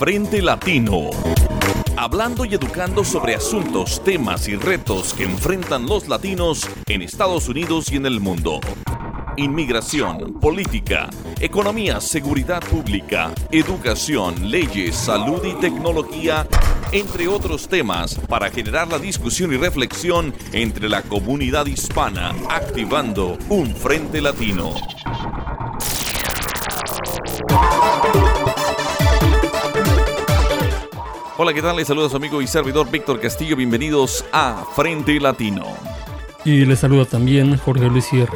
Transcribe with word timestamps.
Frente 0.00 0.40
Latino. 0.40 1.10
Hablando 1.94 2.46
y 2.46 2.54
educando 2.54 3.04
sobre 3.04 3.34
asuntos, 3.34 4.02
temas 4.02 4.48
y 4.48 4.56
retos 4.56 5.12
que 5.12 5.24
enfrentan 5.24 5.84
los 5.84 6.08
latinos 6.08 6.66
en 6.86 7.02
Estados 7.02 7.50
Unidos 7.50 7.92
y 7.92 7.96
en 7.96 8.06
el 8.06 8.18
mundo. 8.18 8.60
Inmigración, 9.36 10.40
política, 10.40 11.10
economía, 11.38 12.00
seguridad 12.00 12.62
pública, 12.62 13.30
educación, 13.52 14.50
leyes, 14.50 14.96
salud 14.96 15.44
y 15.44 15.52
tecnología, 15.60 16.46
entre 16.92 17.28
otros 17.28 17.68
temas, 17.68 18.14
para 18.26 18.50
generar 18.50 18.88
la 18.88 18.98
discusión 18.98 19.52
y 19.52 19.58
reflexión 19.58 20.32
entre 20.52 20.88
la 20.88 21.02
comunidad 21.02 21.66
hispana, 21.66 22.34
activando 22.48 23.36
un 23.50 23.76
frente 23.76 24.22
latino. 24.22 24.72
Hola, 31.42 31.54
¿qué 31.54 31.62
tal? 31.62 31.74
Les 31.76 31.88
saluda 31.88 32.10
su 32.10 32.16
amigo 32.16 32.42
y 32.42 32.46
servidor 32.46 32.90
Víctor 32.90 33.18
Castillo. 33.18 33.56
Bienvenidos 33.56 34.26
a 34.30 34.62
Frente 34.76 35.18
Latino. 35.18 35.64
Y 36.44 36.66
les 36.66 36.80
saluda 36.80 37.06
también 37.06 37.56
Jorge 37.56 37.86
Luis 37.86 38.04
Sierra. 38.04 38.34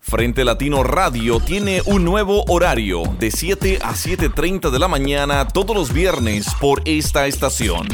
Frente 0.00 0.44
Latino 0.44 0.84
Radio 0.84 1.40
tiene 1.40 1.82
un 1.86 2.04
nuevo 2.04 2.44
horario 2.46 3.02
de 3.18 3.32
7 3.32 3.80
a 3.82 3.94
7.30 3.94 4.70
de 4.70 4.78
la 4.78 4.86
mañana 4.86 5.48
todos 5.48 5.74
los 5.74 5.92
viernes 5.92 6.46
por 6.60 6.82
esta 6.84 7.26
estación. 7.26 7.88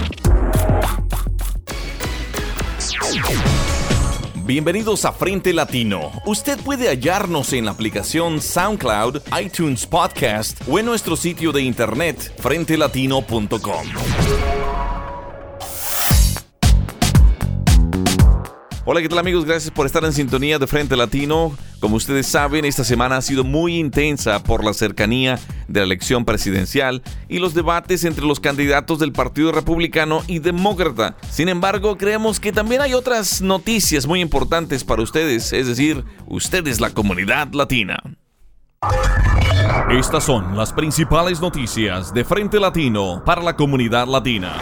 Bienvenidos 4.44 5.04
a 5.04 5.12
Frente 5.12 5.52
Latino. 5.52 6.12
Usted 6.24 6.58
puede 6.60 6.88
hallarnos 6.88 7.52
en 7.52 7.66
la 7.66 7.72
aplicación 7.72 8.40
SoundCloud, 8.40 9.20
iTunes 9.40 9.86
Podcast 9.86 10.60
o 10.68 10.78
en 10.78 10.86
nuestro 10.86 11.16
sitio 11.16 11.52
de 11.52 11.62
internet 11.62 12.32
frentelatino.com. 12.38 14.59
Hola, 18.86 19.02
¿qué 19.02 19.10
tal 19.10 19.18
amigos? 19.18 19.44
Gracias 19.44 19.70
por 19.70 19.84
estar 19.84 20.02
en 20.04 20.12
sintonía 20.14 20.58
de 20.58 20.66
Frente 20.66 20.96
Latino. 20.96 21.54
Como 21.80 21.96
ustedes 21.96 22.26
saben, 22.26 22.64
esta 22.64 22.82
semana 22.82 23.18
ha 23.18 23.22
sido 23.22 23.44
muy 23.44 23.76
intensa 23.76 24.42
por 24.42 24.64
la 24.64 24.72
cercanía 24.72 25.38
de 25.68 25.80
la 25.80 25.84
elección 25.84 26.24
presidencial 26.24 27.02
y 27.28 27.40
los 27.40 27.52
debates 27.52 28.04
entre 28.04 28.24
los 28.24 28.40
candidatos 28.40 28.98
del 28.98 29.12
Partido 29.12 29.52
Republicano 29.52 30.22
y 30.26 30.38
Demócrata. 30.38 31.14
Sin 31.28 31.50
embargo, 31.50 31.98
creemos 31.98 32.40
que 32.40 32.52
también 32.52 32.80
hay 32.80 32.94
otras 32.94 33.42
noticias 33.42 34.06
muy 34.06 34.22
importantes 34.22 34.82
para 34.82 35.02
ustedes, 35.02 35.52
es 35.52 35.66
decir, 35.66 36.02
ustedes 36.26 36.80
la 36.80 36.88
comunidad 36.90 37.52
latina. 37.52 38.02
Estas 39.90 40.24
son 40.24 40.56
las 40.56 40.72
principales 40.72 41.42
noticias 41.42 42.14
de 42.14 42.24
Frente 42.24 42.58
Latino 42.58 43.22
para 43.26 43.42
la 43.42 43.56
comunidad 43.56 44.06
latina. 44.06 44.56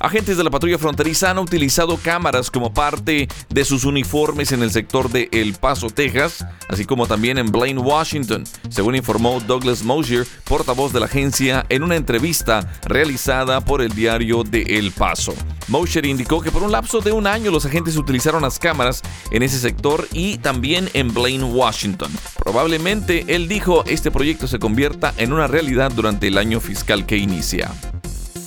Agentes 0.00 0.36
de 0.36 0.44
la 0.44 0.50
patrulla 0.50 0.78
fronteriza 0.78 1.30
han 1.30 1.38
utilizado 1.38 1.96
cámaras 1.96 2.52
como 2.52 2.72
parte 2.72 3.26
de 3.48 3.64
sus 3.64 3.84
uniformes 3.84 4.52
en 4.52 4.62
el 4.62 4.70
sector 4.70 5.10
de 5.10 5.28
El 5.32 5.54
Paso, 5.54 5.90
Texas, 5.90 6.46
así 6.68 6.84
como 6.84 7.08
también 7.08 7.36
en 7.36 7.50
Blaine, 7.50 7.80
Washington, 7.80 8.44
según 8.68 8.94
informó 8.94 9.40
Douglas 9.40 9.82
Mosier, 9.82 10.24
portavoz 10.44 10.92
de 10.92 11.00
la 11.00 11.06
agencia, 11.06 11.66
en 11.68 11.82
una 11.82 11.96
entrevista 11.96 12.70
realizada 12.84 13.60
por 13.60 13.82
el 13.82 13.92
diario 13.92 14.44
de 14.44 14.62
El 14.62 14.92
Paso. 14.92 15.34
Mosier 15.66 16.06
indicó 16.06 16.40
que 16.40 16.52
por 16.52 16.62
un 16.62 16.70
lapso 16.70 17.00
de 17.00 17.10
un 17.10 17.26
año 17.26 17.50
los 17.50 17.66
agentes 17.66 17.96
utilizaron 17.96 18.42
las 18.42 18.60
cámaras 18.60 19.02
en 19.32 19.42
ese 19.42 19.58
sector 19.58 20.06
y 20.12 20.38
también 20.38 20.88
en 20.92 21.12
Blaine, 21.12 21.44
Washington. 21.44 22.12
Probablemente, 22.38 23.24
él 23.26 23.48
dijo, 23.48 23.84
este 23.86 24.12
proyecto 24.12 24.46
se 24.46 24.60
convierta 24.60 25.12
en 25.16 25.32
una 25.32 25.48
realidad 25.48 25.90
durante 25.90 26.28
el 26.28 26.38
año 26.38 26.60
fiscal 26.60 27.04
que 27.04 27.16
inicia. 27.16 27.72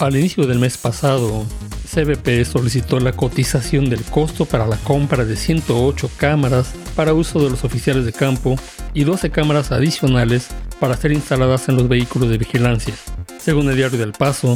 Al 0.01 0.15
inicio 0.15 0.47
del 0.47 0.57
mes 0.57 0.79
pasado, 0.79 1.45
CBP 1.93 2.43
solicitó 2.43 2.99
la 2.99 3.11
cotización 3.11 3.87
del 3.87 4.01
costo 4.01 4.45
para 4.45 4.65
la 4.65 4.77
compra 4.77 5.25
de 5.25 5.35
108 5.35 6.09
cámaras 6.17 6.73
para 6.95 7.13
uso 7.13 7.39
de 7.43 7.51
los 7.51 7.63
oficiales 7.63 8.05
de 8.05 8.11
campo 8.11 8.55
y 8.95 9.03
12 9.03 9.29
cámaras 9.29 9.71
adicionales 9.71 10.47
para 10.79 10.97
ser 10.97 11.11
instaladas 11.11 11.69
en 11.69 11.75
los 11.75 11.87
vehículos 11.87 12.29
de 12.29 12.39
vigilancia. 12.39 12.95
Según 13.41 13.67
el 13.69 13.75
diario 13.75 13.97
del 13.97 14.11
Paso, 14.11 14.55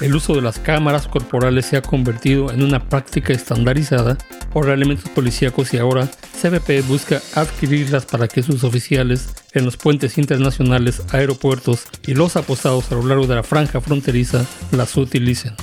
el 0.00 0.14
uso 0.14 0.34
de 0.34 0.40
las 0.40 0.58
cámaras 0.58 1.06
corporales 1.06 1.66
se 1.66 1.76
ha 1.76 1.82
convertido 1.82 2.50
en 2.50 2.62
una 2.62 2.88
práctica 2.88 3.34
estandarizada 3.34 4.16
por 4.50 4.70
elementos 4.70 5.10
policíacos 5.10 5.74
y 5.74 5.76
ahora 5.76 6.08
CBP 6.40 6.88
busca 6.88 7.20
adquirirlas 7.34 8.06
para 8.06 8.28
que 8.28 8.42
sus 8.42 8.64
oficiales 8.64 9.28
en 9.52 9.66
los 9.66 9.76
puentes 9.76 10.16
internacionales, 10.16 11.02
aeropuertos 11.10 11.84
y 12.06 12.14
los 12.14 12.36
apostados 12.36 12.90
a 12.90 12.94
lo 12.94 13.06
largo 13.06 13.26
de 13.26 13.34
la 13.34 13.42
franja 13.42 13.82
fronteriza 13.82 14.46
las 14.70 14.96
utilicen. 14.96 15.54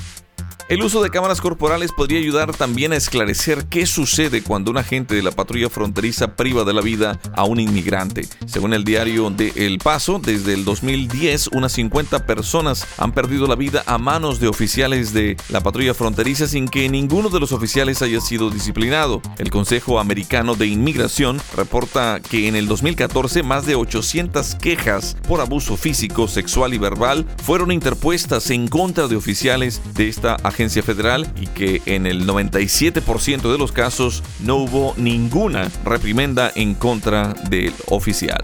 El 0.70 0.84
uso 0.84 1.02
de 1.02 1.10
cámaras 1.10 1.42
corporales 1.42 1.92
podría 1.92 2.20
ayudar 2.20 2.56
también 2.56 2.94
a 2.94 2.96
esclarecer 2.96 3.66
qué 3.66 3.88
sucede 3.88 4.44
cuando 4.44 4.70
un 4.70 4.78
agente 4.78 5.16
de 5.16 5.24
la 5.24 5.32
patrulla 5.32 5.68
fronteriza 5.68 6.36
priva 6.36 6.64
de 6.64 6.76
la 6.76 6.82
vida 6.82 7.20
a 7.36 7.44
un 7.44 7.60
inmigrante. 7.60 8.28
Según 8.46 8.76
el 8.76 8.84
diario 8.84 9.32
de 9.32 9.52
El 9.56 9.80
Paso, 9.80 10.22
desde 10.24 10.54
el 10.54 10.66
2010 10.66 11.48
unas 11.54 11.72
50 11.72 12.28
personas 12.28 12.86
han 13.00 13.14
perdido 13.14 13.48
la 13.48 13.56
vida 13.56 13.82
a 13.88 13.98
manos 13.98 14.40
de 14.40 14.48
oficiales 14.48 15.12
de 15.12 15.38
la 15.50 15.62
patrulla 15.62 15.96
fronteriza 15.96 16.46
sin 16.46 16.68
que 16.68 16.88
ninguno 16.88 17.30
de 17.30 17.40
los 17.40 17.52
oficiales 17.52 18.04
haya 18.04 18.22
sido 18.22 18.52
disciplinado. 18.52 19.24
El 19.40 19.50
Consejo 19.50 20.00
Americano 20.00 20.54
de 20.54 20.68
Inmigración 20.68 21.42
reporta 21.58 22.20
que 22.20 22.48
en 22.48 22.56
el 22.56 22.68
2014 22.68 23.42
más 23.42 23.66
de 23.66 23.74
800 23.74 24.54
quejas 24.54 25.18
por 25.28 25.42
abuso 25.42 25.78
físico, 25.78 26.28
sexual 26.28 26.76
y 26.76 26.78
verbal 26.78 27.26
fueron 27.44 27.72
interpuestas 27.72 28.52
en 28.52 28.68
contra 28.68 29.08
de 29.08 29.16
oficiales 29.16 29.82
de 29.96 30.10
esta 30.10 30.36
agencia 30.36 30.59
federal 30.68 31.26
y 31.40 31.48
que 31.48 31.82
en 31.86 32.06
el 32.06 32.28
97% 32.28 33.52
de 33.52 33.58
los 33.58 33.72
casos 33.72 34.24
no 34.42 34.58
hubo 34.58 34.94
ninguna 34.98 35.70
reprimenda 35.86 36.52
en 36.54 36.74
contra 36.76 37.34
del 37.50 37.74
oficial. 37.88 38.42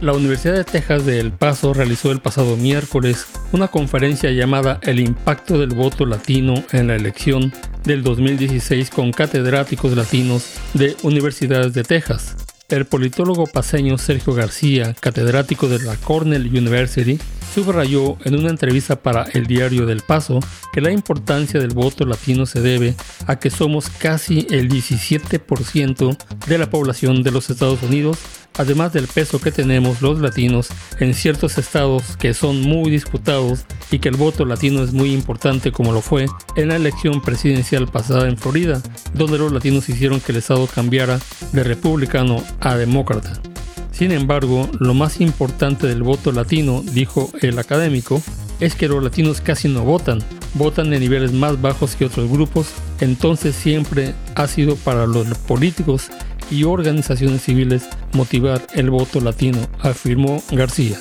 La 0.00 0.12
Universidad 0.12 0.54
de 0.54 0.64
Texas 0.64 1.04
de 1.04 1.20
El 1.20 1.32
Paso 1.32 1.74
realizó 1.74 2.12
el 2.12 2.20
pasado 2.20 2.56
miércoles 2.56 3.26
una 3.52 3.68
conferencia 3.68 4.30
llamada 4.30 4.78
El 4.82 5.00
impacto 5.00 5.58
del 5.58 5.74
voto 5.74 6.06
latino 6.06 6.54
en 6.72 6.86
la 6.86 6.94
elección 6.94 7.52
del 7.84 8.02
2016 8.02 8.90
con 8.90 9.12
catedráticos 9.12 9.96
latinos 9.96 10.54
de 10.72 10.96
universidades 11.02 11.74
de 11.74 11.82
Texas. 11.82 12.36
El 12.68 12.84
politólogo 12.84 13.46
paseño 13.46 13.98
Sergio 13.98 14.34
García, 14.34 14.94
catedrático 14.98 15.68
de 15.68 15.80
la 15.80 15.96
Cornell 15.96 16.46
University, 16.46 17.18
subrayó 17.54 18.16
en 18.24 18.36
una 18.36 18.50
entrevista 18.50 18.96
para 18.96 19.24
el 19.24 19.46
diario 19.46 19.86
del 19.86 20.02
Paso 20.02 20.40
que 20.72 20.80
la 20.80 20.90
importancia 20.90 21.60
del 21.60 21.74
voto 21.74 22.04
latino 22.04 22.46
se 22.46 22.60
debe 22.60 22.94
a 23.26 23.38
que 23.38 23.50
somos 23.50 23.90
casi 23.90 24.46
el 24.50 24.68
17% 24.68 26.16
de 26.46 26.58
la 26.58 26.70
población 26.70 27.22
de 27.22 27.30
los 27.30 27.50
Estados 27.50 27.82
Unidos, 27.82 28.18
además 28.56 28.92
del 28.92 29.06
peso 29.06 29.40
que 29.40 29.52
tenemos 29.52 30.02
los 30.02 30.20
latinos 30.20 30.68
en 31.00 31.14
ciertos 31.14 31.58
estados 31.58 32.16
que 32.16 32.34
son 32.34 32.60
muy 32.60 32.90
disputados 32.90 33.64
y 33.90 33.98
que 33.98 34.08
el 34.08 34.16
voto 34.16 34.44
latino 34.44 34.82
es 34.82 34.92
muy 34.92 35.12
importante 35.12 35.72
como 35.72 35.92
lo 35.92 36.00
fue 36.00 36.26
en 36.56 36.68
la 36.68 36.76
elección 36.76 37.22
presidencial 37.22 37.88
pasada 37.88 38.28
en 38.28 38.36
Florida, 38.36 38.82
donde 39.14 39.38
los 39.38 39.52
latinos 39.52 39.88
hicieron 39.88 40.20
que 40.20 40.32
el 40.32 40.38
estado 40.38 40.66
cambiara 40.66 41.18
de 41.52 41.64
republicano 41.64 42.42
a 42.60 42.76
demócrata. 42.76 43.40
Sin 43.98 44.12
embargo, 44.12 44.70
lo 44.78 44.94
más 44.94 45.20
importante 45.20 45.88
del 45.88 46.04
voto 46.04 46.30
latino, 46.30 46.84
dijo 46.84 47.32
el 47.40 47.58
académico, 47.58 48.22
es 48.60 48.76
que 48.76 48.86
los 48.86 49.02
latinos 49.02 49.40
casi 49.40 49.66
no 49.66 49.82
votan, 49.82 50.20
votan 50.54 50.92
en 50.92 51.00
niveles 51.00 51.32
más 51.32 51.60
bajos 51.60 51.96
que 51.96 52.04
otros 52.04 52.30
grupos, 52.30 52.68
entonces 53.00 53.56
siempre 53.56 54.14
ha 54.36 54.46
sido 54.46 54.76
para 54.76 55.04
los 55.08 55.26
políticos 55.38 56.10
y 56.48 56.62
organizaciones 56.62 57.42
civiles 57.42 57.88
motivar 58.12 58.64
el 58.72 58.88
voto 58.90 59.20
latino, 59.20 59.58
afirmó 59.80 60.40
García. 60.52 61.00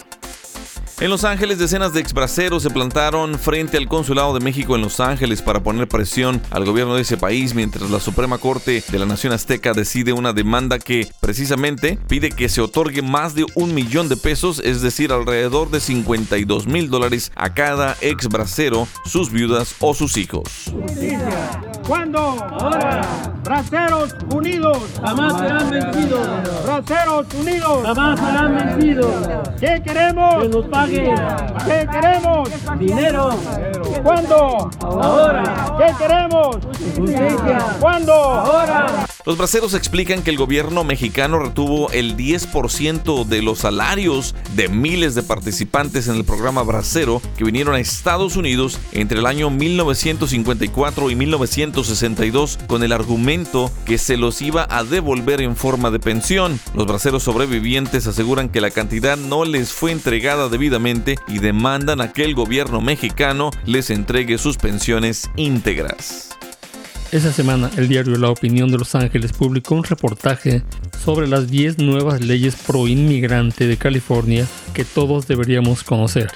En 0.99 1.11
Los 1.11 1.25
Ángeles, 1.25 1.59
decenas 1.59 1.93
de 1.93 1.99
exbraceros 1.99 2.63
se 2.63 2.71
plantaron 2.71 3.37
frente 3.37 3.77
al 3.77 3.87
Consulado 3.87 4.33
de 4.33 4.39
México 4.39 4.75
en 4.75 4.81
Los 4.81 4.99
Ángeles 4.99 5.43
para 5.43 5.61
poner 5.61 5.87
presión 5.87 6.41
al 6.49 6.65
gobierno 6.65 6.95
de 6.95 7.03
ese 7.03 7.17
país 7.17 7.53
mientras 7.53 7.91
la 7.91 7.99
Suprema 7.99 8.39
Corte 8.39 8.83
de 8.89 8.97
la 8.97 9.05
Nación 9.05 9.31
Azteca 9.31 9.73
decide 9.73 10.11
una 10.11 10.33
demanda 10.33 10.79
que 10.79 11.07
precisamente 11.19 11.99
pide 12.07 12.31
que 12.31 12.49
se 12.49 12.61
otorgue 12.61 13.03
más 13.03 13.35
de 13.35 13.45
un 13.53 13.75
millón 13.75 14.09
de 14.09 14.17
pesos, 14.17 14.59
es 14.65 14.81
decir, 14.81 15.11
alrededor 15.11 15.69
de 15.69 15.81
52 15.81 16.65
mil 16.65 16.89
dólares 16.89 17.31
a 17.35 17.53
cada 17.53 17.95
exbracero, 18.01 18.87
sus 19.05 19.31
viudas 19.31 19.75
o 19.79 19.93
sus 19.93 20.17
hijos. 20.17 20.73
¿Cuándo? 21.85 22.19
Ahora. 22.19 23.01
Braceros 23.47 24.13
unidos. 24.35 24.77
Jamás 25.01 25.39
serán 25.39 25.69
vencidos. 25.69 26.27
Braceros 26.65 27.33
unidos. 27.33 27.85
Jamás 27.85 28.19
serán 28.19 28.55
vencidos. 28.57 29.29
¿Qué 29.57 29.81
queremos? 29.85 30.43
Que 30.43 30.49
nos 30.49 30.65
¿Qué 30.89 31.87
queremos? 31.91 32.49
Dinero. 32.79 33.29
¿Cuándo? 34.03 34.69
Ahora. 34.79 35.75
¿Qué 35.77 35.93
queremos? 35.97 36.57
Justicia. 36.95 37.75
¿Cuándo? 37.79 38.13
Ahora. 38.13 39.07
Los 39.25 39.37
braceros 39.37 39.73
explican 39.73 40.23
que 40.23 40.29
el 40.29 40.37
gobierno 40.37 40.85
mexicano 40.85 41.39
retuvo 41.39 41.91
el 41.91 42.15
10% 42.15 43.25
de 43.25 43.41
los 43.41 43.59
salarios 43.59 44.35
de 44.55 44.69
miles 44.69 45.15
de 45.15 45.23
participantes 45.23 46.07
en 46.07 46.15
el 46.15 46.23
programa 46.23 46.63
Bracero 46.63 47.21
que 47.37 47.43
vinieron 47.43 47.75
a 47.75 47.79
Estados 47.79 48.37
Unidos 48.37 48.79
entre 48.93 49.19
el 49.19 49.25
año 49.25 49.49
1954 49.49 51.11
y 51.11 51.15
1962 51.15 52.59
con 52.67 52.83
el 52.83 52.93
argumento 52.93 53.69
que 53.85 53.97
se 53.97 54.15
los 54.15 54.41
iba 54.41 54.65
a 54.69 54.85
devolver 54.85 55.41
en 55.41 55.57
forma 55.57 55.91
de 55.91 55.99
pensión. 55.99 56.57
Los 56.73 56.87
braceros 56.87 57.23
sobrevivientes 57.23 58.07
aseguran 58.07 58.47
que 58.47 58.61
la 58.61 58.71
cantidad 58.71 59.17
no 59.17 59.43
les 59.43 59.73
fue 59.73 59.91
entregada 59.91 60.47
y 61.27 61.39
demandan 61.39 62.01
a 62.01 62.11
que 62.11 62.23
el 62.23 62.35
gobierno 62.35 62.81
mexicano 62.81 63.51
les 63.65 63.89
entregue 63.89 64.37
sus 64.37 64.57
pensiones 64.57 65.29
íntegras. 65.35 66.29
Esa 67.11 67.31
semana 67.31 67.71
el 67.77 67.87
diario 67.87 68.17
La 68.17 68.29
Opinión 68.29 68.69
de 68.69 68.77
Los 68.77 68.93
Ángeles 68.93 69.31
publicó 69.31 69.75
un 69.75 69.83
reportaje 69.83 70.61
sobre 71.03 71.27
las 71.27 71.49
10 71.49 71.79
nuevas 71.79 72.21
leyes 72.21 72.55
pro 72.55 72.87
inmigrante 72.87 73.65
de 73.65 73.77
California 73.77 74.45
que 74.73 74.83
todos 74.83 75.27
deberíamos 75.27 75.83
conocer. 75.83 76.31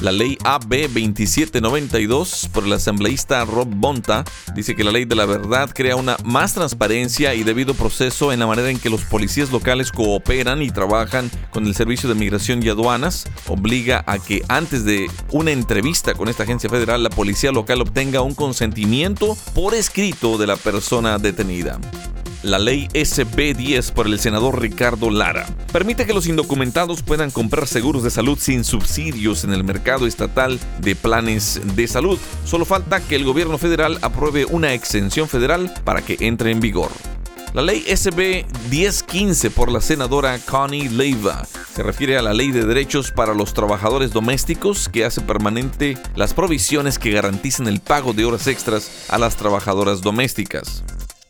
La 0.00 0.12
ley 0.12 0.38
AB 0.44 0.68
2792 0.82 2.50
por 2.52 2.64
el 2.64 2.72
asambleísta 2.72 3.44
Rob 3.44 3.68
Bonta 3.68 4.24
dice 4.54 4.76
que 4.76 4.84
la 4.84 4.92
ley 4.92 5.06
de 5.06 5.16
la 5.16 5.26
verdad 5.26 5.70
crea 5.74 5.96
una 5.96 6.16
más 6.24 6.54
transparencia 6.54 7.34
y 7.34 7.42
debido 7.42 7.74
proceso 7.74 8.32
en 8.32 8.38
la 8.38 8.46
manera 8.46 8.70
en 8.70 8.78
que 8.78 8.90
los 8.90 9.02
policías 9.02 9.50
locales 9.50 9.90
cooperan 9.90 10.62
y 10.62 10.70
trabajan 10.70 11.28
con 11.50 11.66
el 11.66 11.74
Servicio 11.74 12.08
de 12.08 12.14
Migración 12.14 12.62
y 12.62 12.68
Aduanas. 12.68 13.26
Obliga 13.48 14.04
a 14.06 14.20
que 14.20 14.44
antes 14.48 14.84
de 14.84 15.10
una 15.32 15.50
entrevista 15.50 16.14
con 16.14 16.28
esta 16.28 16.44
agencia 16.44 16.70
federal 16.70 17.02
la 17.02 17.10
policía 17.10 17.50
local 17.50 17.80
obtenga 17.80 18.22
un 18.22 18.34
consentimiento 18.34 19.36
por 19.52 19.74
escrito 19.74 20.38
de 20.38 20.46
la 20.46 20.56
persona 20.56 21.18
detenida 21.18 21.80
la 22.42 22.58
ley 22.58 22.88
SB10 22.92 23.92
por 23.92 24.06
el 24.06 24.18
senador 24.18 24.60
Ricardo 24.60 25.10
Lara. 25.10 25.46
Permite 25.72 26.06
que 26.06 26.14
los 26.14 26.26
indocumentados 26.26 27.02
puedan 27.02 27.30
comprar 27.30 27.66
seguros 27.66 28.02
de 28.02 28.10
salud 28.10 28.38
sin 28.38 28.64
subsidios 28.64 29.44
en 29.44 29.52
el 29.52 29.64
mercado 29.64 30.06
estatal 30.06 30.58
de 30.80 30.96
planes 30.96 31.60
de 31.74 31.88
salud. 31.88 32.18
Solo 32.44 32.64
falta 32.64 33.00
que 33.00 33.16
el 33.16 33.24
gobierno 33.24 33.58
federal 33.58 33.98
apruebe 34.02 34.44
una 34.44 34.74
exención 34.74 35.28
federal 35.28 35.72
para 35.84 36.02
que 36.02 36.16
entre 36.20 36.50
en 36.50 36.60
vigor. 36.60 36.90
La 37.54 37.62
ley 37.62 37.82
SB 37.88 38.44
1015 38.70 39.50
por 39.50 39.72
la 39.72 39.80
senadora 39.80 40.38
Connie 40.38 40.90
Leiva 40.90 41.46
se 41.74 41.82
refiere 41.82 42.18
a 42.18 42.22
la 42.22 42.34
ley 42.34 42.52
de 42.52 42.66
derechos 42.66 43.10
para 43.10 43.34
los 43.34 43.54
trabajadores 43.54 44.12
domésticos 44.12 44.88
que 44.88 45.04
hace 45.04 45.22
permanente 45.22 45.96
las 46.14 46.34
provisiones 46.34 46.98
que 46.98 47.10
garantizan 47.10 47.66
el 47.66 47.80
pago 47.80 48.12
de 48.12 48.26
horas 48.26 48.46
extras 48.48 49.06
a 49.08 49.16
las 49.18 49.36
trabajadoras 49.36 50.02
domésticas. 50.02 50.84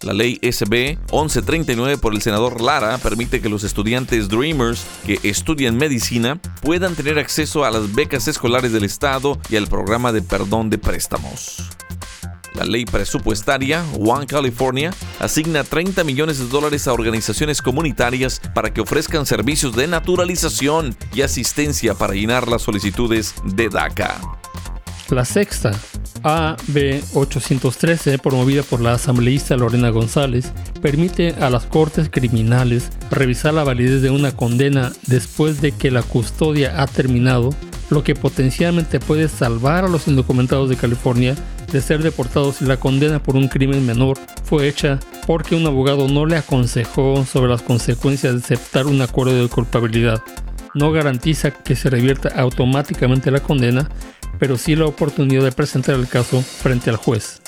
La 0.08 0.14
ley 0.14 0.38
SB 0.40 0.96
1139 1.12 1.98
por 1.98 2.14
el 2.14 2.22
senador 2.22 2.62
Lara 2.62 2.96
permite 2.96 3.42
que 3.42 3.50
los 3.50 3.62
estudiantes 3.62 4.30
Dreamers 4.30 4.86
que 5.04 5.20
estudian 5.22 5.76
medicina 5.76 6.40
puedan 6.62 6.94
tener 6.94 7.18
acceso 7.18 7.66
a 7.66 7.70
las 7.70 7.94
becas 7.94 8.26
escolares 8.26 8.72
del 8.72 8.84
Estado 8.84 9.38
y 9.50 9.56
al 9.56 9.66
programa 9.66 10.10
de 10.10 10.22
perdón 10.22 10.70
de 10.70 10.78
préstamos. 10.78 11.68
La 12.54 12.64
ley 12.64 12.86
presupuestaria 12.86 13.84
One 14.00 14.26
California 14.26 14.94
asigna 15.20 15.62
30 15.62 16.02
millones 16.04 16.38
de 16.38 16.48
dólares 16.48 16.88
a 16.88 16.94
organizaciones 16.94 17.60
comunitarias 17.60 18.40
para 18.54 18.72
que 18.72 18.80
ofrezcan 18.80 19.26
servicios 19.26 19.76
de 19.76 19.88
naturalización 19.88 20.96
y 21.14 21.20
asistencia 21.20 21.92
para 21.92 22.14
llenar 22.14 22.48
las 22.48 22.62
solicitudes 22.62 23.34
de 23.44 23.68
DACA. 23.68 24.18
La 25.10 25.24
sexta 25.24 25.72
AB 26.22 27.02
813, 27.14 28.18
promovida 28.18 28.62
por 28.62 28.82
la 28.82 28.92
asambleísta 28.92 29.56
Lorena 29.56 29.88
González, 29.88 30.52
permite 30.82 31.34
a 31.40 31.48
las 31.48 31.64
cortes 31.64 32.10
criminales 32.10 32.90
revisar 33.10 33.54
la 33.54 33.64
validez 33.64 34.02
de 34.02 34.10
una 34.10 34.32
condena 34.32 34.92
después 35.06 35.62
de 35.62 35.72
que 35.72 35.90
la 35.90 36.02
custodia 36.02 36.82
ha 36.82 36.86
terminado, 36.86 37.54
lo 37.88 38.04
que 38.04 38.14
potencialmente 38.14 39.00
puede 39.00 39.28
salvar 39.28 39.86
a 39.86 39.88
los 39.88 40.08
indocumentados 40.08 40.68
de 40.68 40.76
California 40.76 41.34
de 41.72 41.80
ser 41.80 42.02
deportados 42.02 42.56
si 42.56 42.66
la 42.66 42.76
condena 42.76 43.22
por 43.22 43.34
un 43.34 43.48
crimen 43.48 43.86
menor 43.86 44.18
fue 44.44 44.68
hecha 44.68 45.00
porque 45.26 45.54
un 45.54 45.66
abogado 45.66 46.06
no 46.08 46.26
le 46.26 46.36
aconsejó 46.36 47.24
sobre 47.24 47.50
las 47.50 47.62
consecuencias 47.62 48.34
de 48.34 48.40
aceptar 48.40 48.86
un 48.86 49.00
acuerdo 49.00 49.42
de 49.42 49.48
culpabilidad. 49.48 50.22
No 50.74 50.92
garantiza 50.92 51.50
que 51.50 51.76
se 51.76 51.88
revierta 51.88 52.28
automáticamente 52.28 53.30
la 53.30 53.40
condena, 53.40 53.88
pero 54.38 54.56
sí 54.56 54.76
la 54.76 54.86
oportunidad 54.86 55.42
de 55.42 55.52
presentar 55.52 55.94
el 55.94 56.08
caso 56.08 56.42
frente 56.42 56.90
al 56.90 56.96
juez. 56.96 57.40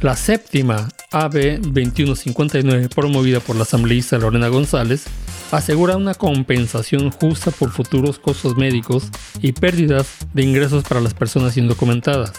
La 0.00 0.16
séptima, 0.16 0.88
AB 1.12 1.60
2159, 1.60 2.88
promovida 2.88 3.40
por 3.40 3.56
la 3.56 3.62
asambleísta 3.62 4.18
Lorena 4.18 4.48
González, 4.48 5.04
asegura 5.52 5.96
una 5.96 6.14
compensación 6.14 7.10
justa 7.10 7.50
por 7.50 7.70
futuros 7.70 8.18
costos 8.18 8.56
médicos 8.56 9.08
y 9.42 9.52
pérdidas 9.52 10.06
de 10.32 10.42
ingresos 10.42 10.84
para 10.84 11.00
las 11.00 11.12
personas 11.12 11.56
indocumentadas. 11.56 12.32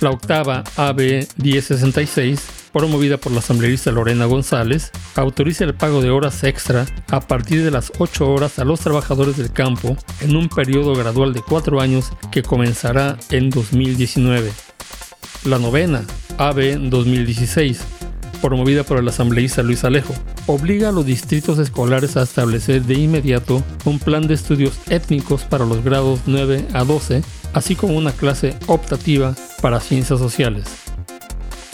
La 0.00 0.10
octava, 0.10 0.62
AB 0.76 1.26
1066, 1.38 2.40
promovida 2.78 3.16
por 3.16 3.32
la 3.32 3.40
asambleísta 3.40 3.90
Lorena 3.90 4.26
González, 4.26 4.92
autoriza 5.16 5.64
el 5.64 5.74
pago 5.74 6.00
de 6.00 6.10
horas 6.10 6.44
extra 6.44 6.86
a 7.10 7.18
partir 7.18 7.64
de 7.64 7.72
las 7.72 7.90
8 7.98 8.30
horas 8.30 8.60
a 8.60 8.64
los 8.64 8.78
trabajadores 8.78 9.36
del 9.36 9.52
campo 9.52 9.96
en 10.20 10.36
un 10.36 10.48
periodo 10.48 10.94
gradual 10.94 11.32
de 11.32 11.42
4 11.42 11.80
años 11.80 12.12
que 12.30 12.44
comenzará 12.44 13.18
en 13.30 13.50
2019. 13.50 14.52
La 15.44 15.58
novena, 15.58 16.04
AB 16.38 16.78
2016, 16.88 17.80
promovida 18.40 18.84
por 18.84 18.98
el 18.98 19.08
asambleísta 19.08 19.64
Luis 19.64 19.82
Alejo, 19.82 20.14
obliga 20.46 20.90
a 20.90 20.92
los 20.92 21.04
distritos 21.04 21.58
escolares 21.58 22.16
a 22.16 22.22
establecer 22.22 22.82
de 22.82 22.94
inmediato 22.94 23.60
un 23.86 23.98
plan 23.98 24.28
de 24.28 24.34
estudios 24.34 24.78
étnicos 24.88 25.42
para 25.42 25.66
los 25.66 25.82
grados 25.82 26.20
9 26.26 26.68
a 26.74 26.84
12, 26.84 27.22
así 27.54 27.74
como 27.74 27.96
una 27.96 28.12
clase 28.12 28.54
optativa 28.68 29.34
para 29.60 29.80
ciencias 29.80 30.20
sociales. 30.20 30.87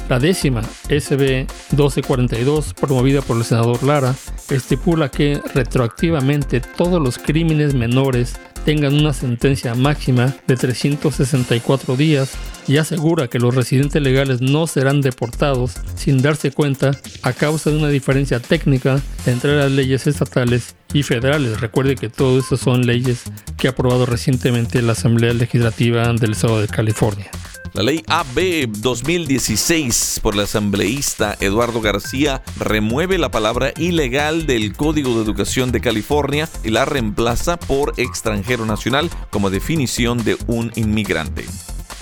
La 0.09 0.19
décima, 0.19 0.62
SB 0.91 1.47
1242, 1.71 2.75
promovida 2.75 3.23
por 3.23 3.39
el 3.39 3.45
senador 3.45 3.83
Lara, 3.83 4.15
estipula 4.51 5.09
que 5.09 5.41
retroactivamente 5.55 6.61
todos 6.61 7.03
los 7.03 7.17
crímenes 7.17 7.75
menores 7.75 8.35
tengan 8.67 8.94
una 8.94 9.13
sentencia 9.13 9.75
máxima 9.75 10.34
de 10.46 10.56
364 10.56 11.96
días 11.96 12.32
y 12.67 12.77
asegura 12.79 13.29
que 13.29 13.39
los 13.39 13.55
residentes 13.55 14.03
legales 14.03 14.41
no 14.41 14.67
serán 14.67 15.01
deportados 15.01 15.73
sin 15.96 16.20
darse 16.20 16.51
cuenta 16.51 16.93
a 17.23 17.32
causa 17.32 17.70
de 17.70 17.77
una 17.77 17.89
diferencia 17.89 18.41
técnica 18.41 19.01
entre 19.27 19.56
las 19.56 19.70
leyes 19.70 20.06
estatales 20.06 20.75
y 20.93 21.03
federales. 21.03 21.61
Recuerde 21.61 21.96
que 21.96 22.08
todo 22.08 22.39
eso 22.39 22.56
son 22.56 22.87
leyes 22.87 23.23
que 23.56 23.69
ha 23.69 23.73
aprobado 23.73 24.06
recientemente 24.06 24.82
la 24.82 24.93
Asamblea 24.93 25.32
Legislativa 25.34 26.13
del 26.13 26.32
Estado 26.32 26.61
de 26.61 26.69
California. 26.69 27.31
La 27.74 27.82
ley 27.82 28.04
AB 28.06 28.69
2016 28.69 30.20
por 30.22 30.34
el 30.34 30.40
asambleísta 30.43 31.36
Eduardo 31.40 31.81
García 31.81 32.40
remueve 32.56 33.19
la 33.19 33.32
palabra 33.32 33.72
ilegal 33.76 34.46
del 34.46 34.76
Código 34.76 35.16
de 35.16 35.24
Educación 35.24 35.72
de 35.72 35.81
California 35.81 36.48
y 36.62 36.70
la 36.70 36.84
reemplaza 36.84 37.56
por 37.56 37.94
extranjero 37.96 38.64
nacional 38.64 39.10
como 39.31 39.50
definición 39.50 40.22
de 40.22 40.36
un 40.46 40.70
inmigrante. 40.76 41.46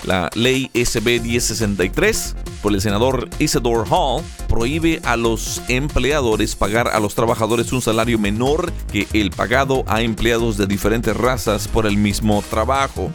La 0.03 0.29
ley 0.35 0.69
SB 0.75 1.21
1063 1.21 2.35
por 2.61 2.75
el 2.75 2.79
senador 2.79 3.27
Isidore 3.39 3.89
Hall 3.89 4.21
prohíbe 4.47 5.01
a 5.03 5.17
los 5.17 5.59
empleadores 5.69 6.55
pagar 6.55 6.89
a 6.89 6.99
los 6.99 7.15
trabajadores 7.15 7.71
un 7.71 7.81
salario 7.81 8.19
menor 8.19 8.71
que 8.91 9.07
el 9.13 9.31
pagado 9.31 9.85
a 9.87 10.03
empleados 10.03 10.55
de 10.55 10.67
diferentes 10.67 11.17
razas 11.17 11.67
por 11.67 11.87
el 11.87 11.97
mismo 11.97 12.43
trabajo. 12.47 13.11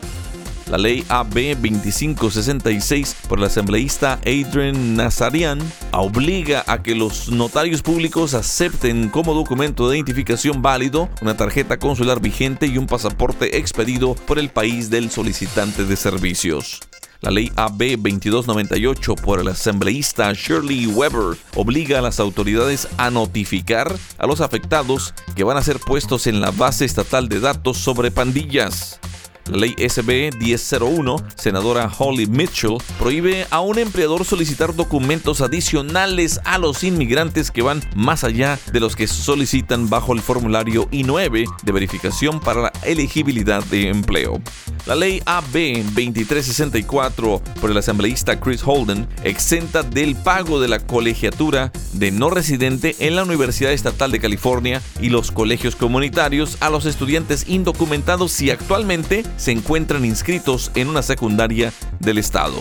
La 0.70 0.76
ley 0.76 1.02
AB 1.08 1.56
2566 1.56 3.16
por 3.26 3.38
el 3.38 3.46
asambleísta 3.46 4.20
Adrian 4.26 4.96
Nazarian 4.96 5.60
obliga 5.92 6.62
a 6.66 6.82
que 6.82 6.94
los 6.94 7.30
notarios 7.30 7.80
públicos 7.80 8.34
acepten 8.34 9.08
como 9.08 9.32
documento 9.32 9.88
de 9.88 9.96
identificación 9.96 10.60
válido 10.60 11.08
una 11.22 11.38
tarjeta 11.38 11.78
consular 11.78 12.20
vigente 12.20 12.66
y 12.66 12.76
un 12.76 12.86
pasaporte 12.86 13.56
expedido 13.56 14.14
por 14.14 14.38
el 14.38 14.50
país 14.50 14.90
del 14.90 15.10
solicitante 15.10 15.84
de 15.84 15.96
servicios. 15.96 16.80
La 17.22 17.30
ley 17.30 17.50
AB 17.56 17.96
2298 17.96 19.14
por 19.16 19.40
el 19.40 19.48
asambleísta 19.48 20.32
Shirley 20.34 20.86
Weber 20.86 21.36
obliga 21.56 21.98
a 21.98 22.02
las 22.02 22.20
autoridades 22.20 22.86
a 22.98 23.10
notificar 23.10 23.92
a 24.18 24.26
los 24.26 24.42
afectados 24.42 25.14
que 25.34 25.44
van 25.44 25.56
a 25.56 25.62
ser 25.62 25.80
puestos 25.80 26.26
en 26.26 26.42
la 26.42 26.50
base 26.50 26.84
estatal 26.84 27.28
de 27.28 27.40
datos 27.40 27.78
sobre 27.78 28.10
pandillas. 28.10 29.00
La 29.48 29.56
ley 29.56 29.74
SB 29.78 30.32
1001, 30.38 31.16
senadora 31.36 31.90
Holly 31.98 32.26
Mitchell, 32.26 32.76
prohíbe 32.98 33.46
a 33.50 33.60
un 33.60 33.78
empleador 33.78 34.26
solicitar 34.26 34.74
documentos 34.74 35.40
adicionales 35.40 36.40
a 36.44 36.58
los 36.58 36.84
inmigrantes 36.84 37.50
que 37.50 37.62
van 37.62 37.82
más 37.96 38.24
allá 38.24 38.58
de 38.72 38.80
los 38.80 38.94
que 38.94 39.06
solicitan 39.06 39.88
bajo 39.88 40.12
el 40.12 40.20
formulario 40.20 40.88
I-9 40.90 41.46
de 41.62 41.72
verificación 41.72 42.40
para 42.40 42.62
la 42.62 42.72
elegibilidad 42.84 43.64
de 43.64 43.88
empleo. 43.88 44.40
La 44.86 44.94
ley 44.94 45.22
AB 45.26 45.82
2364 45.84 47.42
por 47.60 47.70
el 47.70 47.76
asambleísta 47.76 48.40
Chris 48.40 48.62
Holden 48.64 49.06
exenta 49.22 49.82
del 49.82 50.14
pago 50.16 50.60
de 50.60 50.68
la 50.68 50.78
colegiatura 50.78 51.72
de 51.92 52.10
no 52.10 52.30
residente 52.30 52.96
en 52.98 53.16
la 53.16 53.24
Universidad 53.24 53.72
Estatal 53.72 54.10
de 54.10 54.20
California 54.20 54.82
y 55.00 55.08
los 55.08 55.30
colegios 55.30 55.76
comunitarios 55.76 56.56
a 56.60 56.70
los 56.70 56.86
estudiantes 56.86 57.48
indocumentados 57.48 58.32
si 58.32 58.50
actualmente 58.50 59.24
se 59.38 59.52
encuentran 59.52 60.04
inscritos 60.04 60.70
en 60.74 60.88
una 60.88 61.00
secundaria 61.00 61.72
del 62.00 62.18
estado. 62.18 62.56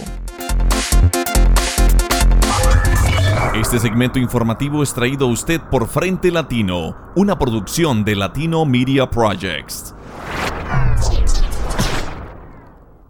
Este 3.56 3.80
segmento 3.80 4.20
informativo 4.20 4.84
es 4.84 4.94
traído 4.94 5.26
a 5.26 5.32
usted 5.32 5.60
por 5.60 5.88
Frente 5.88 6.32
Latino, 6.32 6.96
una 7.16 7.38
producción 7.40 8.06
de 8.06 8.16
Latino 8.16 8.66
Media 8.66 9.10
Projects. 9.10 9.96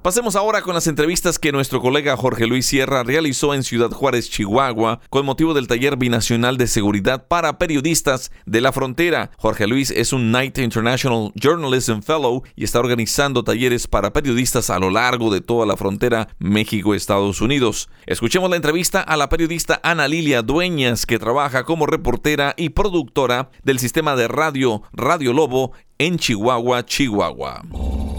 Pasemos 0.08 0.38
ahora 0.38 0.62
con 0.62 0.74
las 0.74 0.88
entrevistas 0.88 1.38
que 1.38 1.52
nuestro 1.52 1.82
colega 1.82 2.16
Jorge 2.16 2.48
Luis 2.48 2.66
Sierra 2.66 3.04
realizó 3.04 3.54
en 3.54 3.64
Ciudad 3.64 3.92
Juárez, 3.92 4.30
Chihuahua, 4.30 5.02
con 5.10 5.26
motivo 5.26 5.54
del 5.54 5.68
taller 5.68 5.98
binacional 5.98 6.56
de 6.56 6.68
seguridad 6.68 7.28
para 7.28 7.58
periodistas 7.58 8.32
de 8.46 8.62
la 8.62 8.72
frontera. 8.72 9.32
Jorge 9.38 9.68
Luis 9.68 9.92
es 9.92 10.14
un 10.14 10.30
Knight 10.30 10.60
International 10.60 11.34
Journalism 11.36 12.00
Fellow 12.00 12.44
y 12.56 12.64
está 12.64 12.80
organizando 12.80 13.44
talleres 13.44 13.86
para 13.86 14.14
periodistas 14.14 14.70
a 14.70 14.80
lo 14.80 14.92
largo 14.92 15.30
de 15.30 15.42
toda 15.42 15.66
la 15.66 15.76
frontera 15.76 16.30
México-Estados 16.40 17.42
Unidos. 17.42 17.90
Escuchemos 18.06 18.50
la 18.50 18.56
entrevista 18.56 19.02
a 19.02 19.18
la 19.18 19.28
periodista 19.28 19.82
Ana 19.84 20.08
Lilia 20.08 20.42
Dueñas, 20.42 21.06
que 21.06 21.20
trabaja 21.20 21.66
como 21.66 21.86
reportera 21.86 22.54
y 22.56 22.70
productora 22.70 23.50
del 23.66 23.78
sistema 23.78 24.16
de 24.16 24.30
radio 24.30 24.84
Radio 24.94 25.34
Lobo 25.34 25.74
en 25.98 26.18
Chihuahua, 26.18 26.86
Chihuahua. 26.86 28.17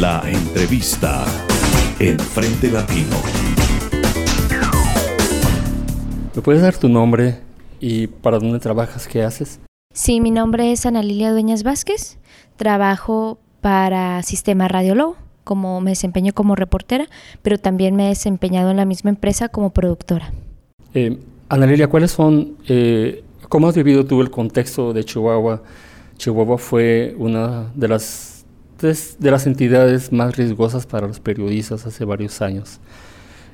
La 0.00 0.22
entrevista 0.26 1.24
en 1.98 2.18
Frente 2.18 2.70
Latino. 2.70 3.16
¿Me 6.34 6.42
puedes 6.42 6.60
dar 6.60 6.76
tu 6.76 6.90
nombre 6.90 7.38
y 7.80 8.06
para 8.06 8.38
dónde 8.38 8.58
trabajas? 8.58 9.08
¿Qué 9.08 9.22
haces? 9.22 9.58
Sí, 9.94 10.20
mi 10.20 10.30
nombre 10.30 10.70
es 10.70 10.84
Ana 10.84 11.02
Lilia 11.02 11.32
Dueñas 11.32 11.62
Vázquez. 11.62 12.18
Trabajo 12.56 13.38
para 13.62 14.22
Sistema 14.22 14.68
Radio 14.68 14.94
Low, 14.94 15.16
como 15.44 15.80
me 15.80 15.92
desempeño 15.92 16.34
como 16.34 16.56
reportera, 16.56 17.06
pero 17.40 17.56
también 17.56 17.96
me 17.96 18.04
he 18.04 18.08
desempeñado 18.10 18.70
en 18.70 18.76
la 18.76 18.84
misma 18.84 19.08
empresa 19.08 19.48
como 19.48 19.70
productora. 19.70 20.30
Eh, 20.92 21.18
Ana 21.48 21.64
Lilia, 21.64 21.88
¿cuáles 21.88 22.10
son, 22.10 22.58
eh, 22.68 23.24
cómo 23.48 23.66
has 23.66 23.74
vivido 23.74 24.04
tú 24.04 24.20
el 24.20 24.30
contexto 24.30 24.92
de 24.92 25.04
Chihuahua? 25.04 25.62
Chihuahua 26.18 26.58
fue 26.58 27.14
una 27.18 27.72
de 27.74 27.88
las 27.88 28.35
es 28.82 29.16
de 29.18 29.30
las 29.30 29.46
entidades 29.46 30.12
más 30.12 30.36
riesgosas 30.36 30.86
para 30.86 31.06
los 31.06 31.20
periodistas 31.20 31.86
hace 31.86 32.04
varios 32.04 32.42
años. 32.42 32.80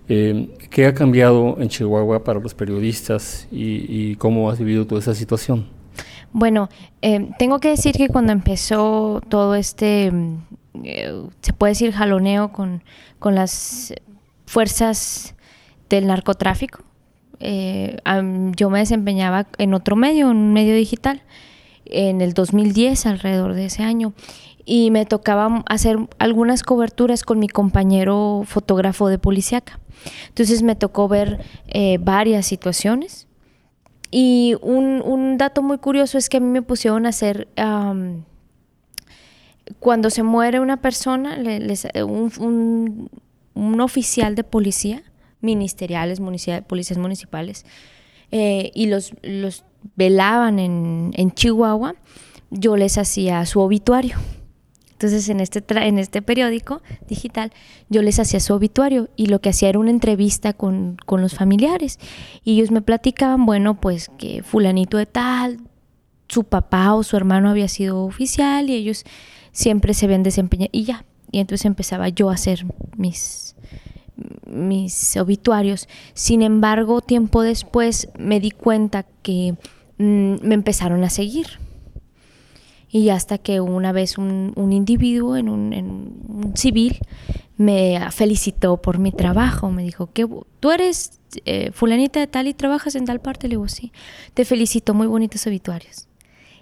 Eh, 0.08 0.50
¿Qué 0.70 0.86
ha 0.86 0.94
cambiado 0.94 1.56
en 1.60 1.68
Chihuahua 1.68 2.24
para 2.24 2.40
los 2.40 2.54
periodistas 2.54 3.46
y, 3.50 4.16
cómo 4.16 4.50
has 4.50 4.58
vivido 4.58 4.86
toda 4.86 5.00
esa 5.00 5.14
situación? 5.14 5.68
Bueno, 6.32 6.68
eh, 7.02 7.30
tengo 7.38 7.60
que 7.60 7.68
decir 7.68 7.94
que 7.94 8.08
cuando 8.08 8.32
empezó 8.32 9.20
todo 9.28 9.54
este, 9.54 10.10
mm, 10.10 10.36
eh, 10.84 11.22
se 11.40 11.52
puede 11.52 11.72
decir, 11.72 11.92
jaloneo 11.92 12.52
con, 12.52 12.82
con 13.18 13.34
las 13.34 13.94
fuerzas 14.46 15.34
del 15.88 16.06
narcotráfico, 16.06 16.84
yo 17.40 18.70
me 18.70 18.78
desempeñaba 18.78 19.48
en 19.58 19.74
otro 19.74 19.96
medio, 19.96 20.30
en 20.30 20.36
un 20.36 20.52
medio 20.52 20.76
digital, 20.76 21.22
en 21.86 22.20
el 22.20 22.34
2010, 22.34 23.06
alrededor 23.06 23.54
de 23.54 23.66
ese 23.66 23.82
año 23.82 24.12
y 24.64 24.90
me 24.90 25.06
tocaba 25.06 25.64
hacer 25.66 25.98
algunas 26.18 26.62
coberturas 26.62 27.24
con 27.24 27.38
mi 27.38 27.48
compañero 27.48 28.42
fotógrafo 28.46 29.08
de 29.08 29.18
policíaca. 29.18 29.80
Entonces 30.28 30.62
me 30.62 30.76
tocó 30.76 31.08
ver 31.08 31.40
eh, 31.68 31.98
varias 32.00 32.46
situaciones. 32.46 33.26
Y 34.10 34.56
un, 34.60 35.38
dato 35.38 35.62
muy 35.62 35.78
curioso 35.78 36.18
es 36.18 36.28
que 36.28 36.36
a 36.36 36.40
mí 36.40 36.48
me 36.48 36.62
pusieron 36.62 37.06
a 37.06 37.08
hacer, 37.08 37.48
cuando 39.78 40.10
se 40.10 40.22
muere 40.22 40.60
una 40.60 40.82
persona, 40.82 41.38
un, 42.04 43.10
oficial 43.80 44.34
de 44.34 44.44
policía, 44.44 45.02
ministeriales, 45.40 46.20
policías 46.66 46.98
municipales, 46.98 47.64
eh, 48.30 48.70
y 48.74 48.86
los, 48.86 49.12
los 49.22 49.64
velaban 49.96 50.58
en, 50.58 51.10
en 51.14 51.32
Chihuahua, 51.32 51.94
yo 52.50 52.76
les 52.76 52.98
hacía 52.98 53.44
su 53.46 53.60
obituario. 53.60 54.16
Entonces 55.02 55.28
en 55.30 55.40
este, 55.40 55.64
en 55.68 55.98
este 55.98 56.22
periódico 56.22 56.80
digital 57.08 57.50
yo 57.88 58.02
les 58.02 58.20
hacía 58.20 58.38
su 58.38 58.54
obituario 58.54 59.08
y 59.16 59.26
lo 59.26 59.40
que 59.40 59.48
hacía 59.48 59.68
era 59.68 59.80
una 59.80 59.90
entrevista 59.90 60.52
con, 60.52 60.96
los 61.08 61.34
familiares. 61.34 61.98
Y 62.44 62.52
ellos 62.52 62.70
me 62.70 62.82
platicaban, 62.82 63.44
bueno, 63.44 63.80
pues 63.80 64.12
que 64.16 64.44
fulanito 64.44 64.98
de 64.98 65.06
tal, 65.06 65.58
su 66.28 66.44
papá 66.44 66.94
o 66.94 67.02
su 67.02 67.16
hermano 67.16 67.50
había 67.50 67.66
sido 67.66 68.04
oficial 68.04 68.70
y 68.70 68.74
ellos 68.74 69.02
siempre 69.50 69.92
se 69.92 70.06
habían 70.06 70.22
desempeñado 70.22 70.70
y 70.70 70.84
ya. 70.84 71.04
Y 71.32 71.40
entonces 71.40 71.64
empezaba 71.64 72.08
yo 72.08 72.30
a 72.30 72.34
hacer 72.34 72.64
mis, 72.96 73.56
mis 74.46 75.16
obituarios. 75.16 75.88
Sin 76.14 76.42
embargo, 76.42 77.00
tiempo 77.00 77.42
después 77.42 78.08
me 78.18 78.40
di 78.40 78.50
cuenta 78.50 79.04
que 79.22 79.54
mm, 79.98 80.34
me 80.42 80.54
empezaron 80.54 81.04
a 81.04 81.10
seguir 81.10 81.46
y 82.92 83.08
hasta 83.08 83.38
que 83.38 83.62
una 83.62 83.90
vez 83.90 84.18
un, 84.18 84.52
individuo 84.70 85.36
en 85.36 85.48
un, 85.48 86.52
civil 86.54 86.98
me 87.56 87.98
felicitó 88.10 88.76
por 88.76 88.98
mi 88.98 89.12
trabajo, 89.12 89.70
me 89.70 89.82
dijo, 89.82 90.12
que 90.12 90.28
tú 90.60 90.70
eres 90.70 91.18
eh, 91.46 91.70
fulanita 91.72 92.20
de 92.20 92.26
tal 92.26 92.48
y 92.48 92.54
trabajas 92.54 92.94
en 92.94 93.06
tal 93.06 93.20
parte, 93.20 93.48
le 93.48 93.52
digo, 93.52 93.66
sí, 93.68 93.92
te 94.34 94.44
felicito, 94.44 94.92
muy 94.92 95.06
bonitos 95.06 95.46
obituarios. 95.46 96.06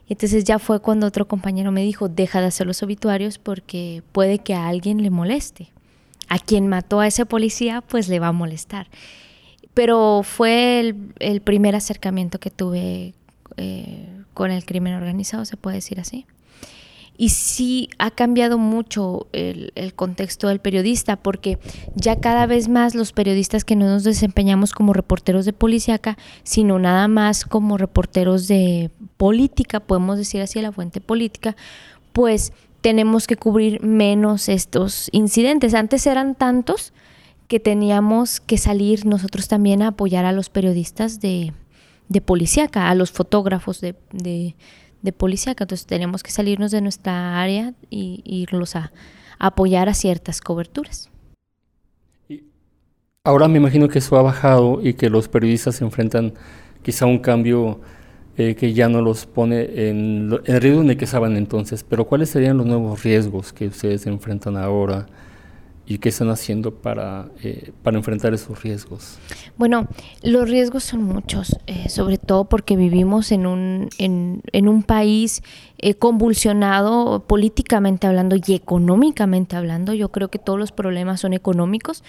Entonces 0.08 0.44
ya 0.44 0.60
fue 0.60 0.80
cuando 0.80 1.08
otro 1.08 1.26
compañero 1.26 1.72
me 1.72 1.82
dijo, 1.82 2.08
deja 2.08 2.40
de 2.40 2.46
hacer 2.46 2.66
los 2.66 2.82
obituarios 2.84 3.38
porque 3.38 4.04
puede 4.12 4.38
que 4.38 4.54
a 4.54 4.68
alguien 4.68 5.02
le 5.02 5.10
moleste. 5.10 5.72
A 6.30 6.38
quien 6.38 6.66
mató 6.66 7.00
a 7.00 7.06
ese 7.06 7.26
policía, 7.26 7.82
pues 7.82 8.08
le 8.08 8.20
va 8.20 8.28
a 8.28 8.32
molestar. 8.32 8.86
Pero 9.74 10.22
fue 10.24 10.94
el, 11.18 11.40
primer 11.42 11.76
acercamiento 11.76 12.40
que 12.40 12.50
tuve 12.50 13.12
eh, 13.58 14.08
con 14.32 14.50
el 14.50 14.64
crimen 14.64 14.94
organizado, 14.94 15.44
se 15.44 15.58
puede 15.58 15.76
decir 15.76 16.00
así. 16.00 16.24
Y 17.20 17.28
sí 17.28 17.90
ha 17.98 18.10
cambiado 18.10 18.56
mucho 18.56 19.26
el, 19.32 19.92
contexto 19.94 20.48
del 20.48 20.58
periodista, 20.58 21.16
porque 21.16 21.58
ya 21.94 22.18
cada 22.18 22.46
vez 22.46 22.70
más 22.70 22.94
los 22.94 23.12
periodistas 23.12 23.66
que 23.66 23.76
no 23.76 23.84
nos 23.86 24.04
desempeñamos 24.04 24.72
como 24.72 24.94
reporteros 24.94 25.44
de 25.44 25.52
policíaca, 25.52 26.16
sino 26.44 26.78
nada 26.78 27.08
más 27.08 27.44
como 27.44 27.76
reporteros 27.76 28.48
de 28.48 28.90
política, 29.18 29.80
podemos 29.80 30.16
decir 30.16 30.40
así, 30.40 30.62
la 30.62 30.72
fuente 30.72 31.02
política, 31.02 31.56
pues 32.14 32.54
tenemos 32.80 33.26
que 33.26 33.36
cubrir 33.36 33.82
menos 33.82 34.48
estos 34.48 35.08
incidentes. 35.12 35.74
Antes 35.74 36.06
eran 36.06 36.34
tantos 36.34 36.92
que 37.48 37.60
teníamos 37.60 38.40
que 38.40 38.58
salir 38.58 39.06
nosotros 39.06 39.48
también 39.48 39.82
a 39.82 39.88
apoyar 39.88 40.24
a 40.24 40.32
los 40.32 40.50
periodistas 40.50 41.20
de, 41.20 41.52
de 42.08 42.22
a 42.74 42.94
los 42.94 43.10
fotógrafos 43.10 43.80
de, 43.80 43.96
de. 44.12 44.54
Entonces 45.02 45.86
tenemos 45.86 46.22
que 46.22 46.30
salirnos 46.30 46.70
de 46.70 46.80
nuestra 46.80 47.40
área 47.40 47.72
y, 47.88 48.22
irlos 48.24 48.76
a, 48.76 48.92
apoyar 49.38 49.88
a 49.88 49.94
ciertas 49.94 50.40
coberturas. 50.40 51.10
Ahora 53.24 53.48
me 53.48 53.58
imagino 53.58 53.88
que 53.88 53.98
eso 53.98 54.16
ha 54.16 54.22
bajado 54.22 54.80
y 54.82 54.94
que 54.94 55.10
los 55.10 55.28
periodistas 55.28 55.76
se 55.76 55.84
enfrentan 55.84 56.34
quizá 56.82 57.04
a 57.04 57.08
un 57.08 57.18
cambio 57.18 57.80
eh, 58.40 58.54
que 58.54 58.72
ya 58.72 58.88
no 58.88 59.02
los 59.02 59.26
pone 59.26 59.88
en, 59.88 60.32
el 60.44 60.60
riesgo 60.60 60.80
en 60.80 60.90
el 60.90 60.96
que 60.96 61.04
estaban 61.04 61.36
entonces. 61.36 61.84
Pero 61.86 62.06
¿cuáles 62.06 62.30
serían 62.30 62.56
los 62.56 62.66
nuevos 62.66 63.02
riesgos 63.02 63.52
que 63.52 63.66
ustedes 63.66 64.06
enfrentan 64.06 64.56
ahora? 64.56 65.06
y 65.90 65.98
qué 65.98 66.10
están 66.10 66.30
haciendo 66.30 66.72
para, 66.72 67.30
eh, 67.42 67.72
para 67.82 67.96
enfrentar 67.96 68.32
esos 68.32 68.62
riesgos? 68.62 69.18
Bueno, 69.56 69.88
los 70.22 70.48
riesgos 70.48 70.84
son 70.84 71.02
muchos, 71.02 71.58
eh, 71.66 71.88
sobre 71.88 72.16
todo 72.16 72.44
porque 72.44 72.76
vivimos 72.76 73.32
en 73.32 73.44
un, 73.44 73.88
en, 73.98 74.40
en 74.52 74.68
un 74.68 74.84
país 74.84 75.42
eh, 75.78 75.94
convulsionado 75.94 77.24
políticamente 77.26 78.06
hablando 78.06 78.36
y 78.36 78.54
económicamente 78.54 79.56
hablando. 79.56 79.92
Yo 79.92 80.10
creo 80.10 80.28
que 80.28 80.38
todos 80.38 80.60
los 80.60 80.70
problemas 80.70 81.22
son 81.22 81.32
económicos. 81.32 82.04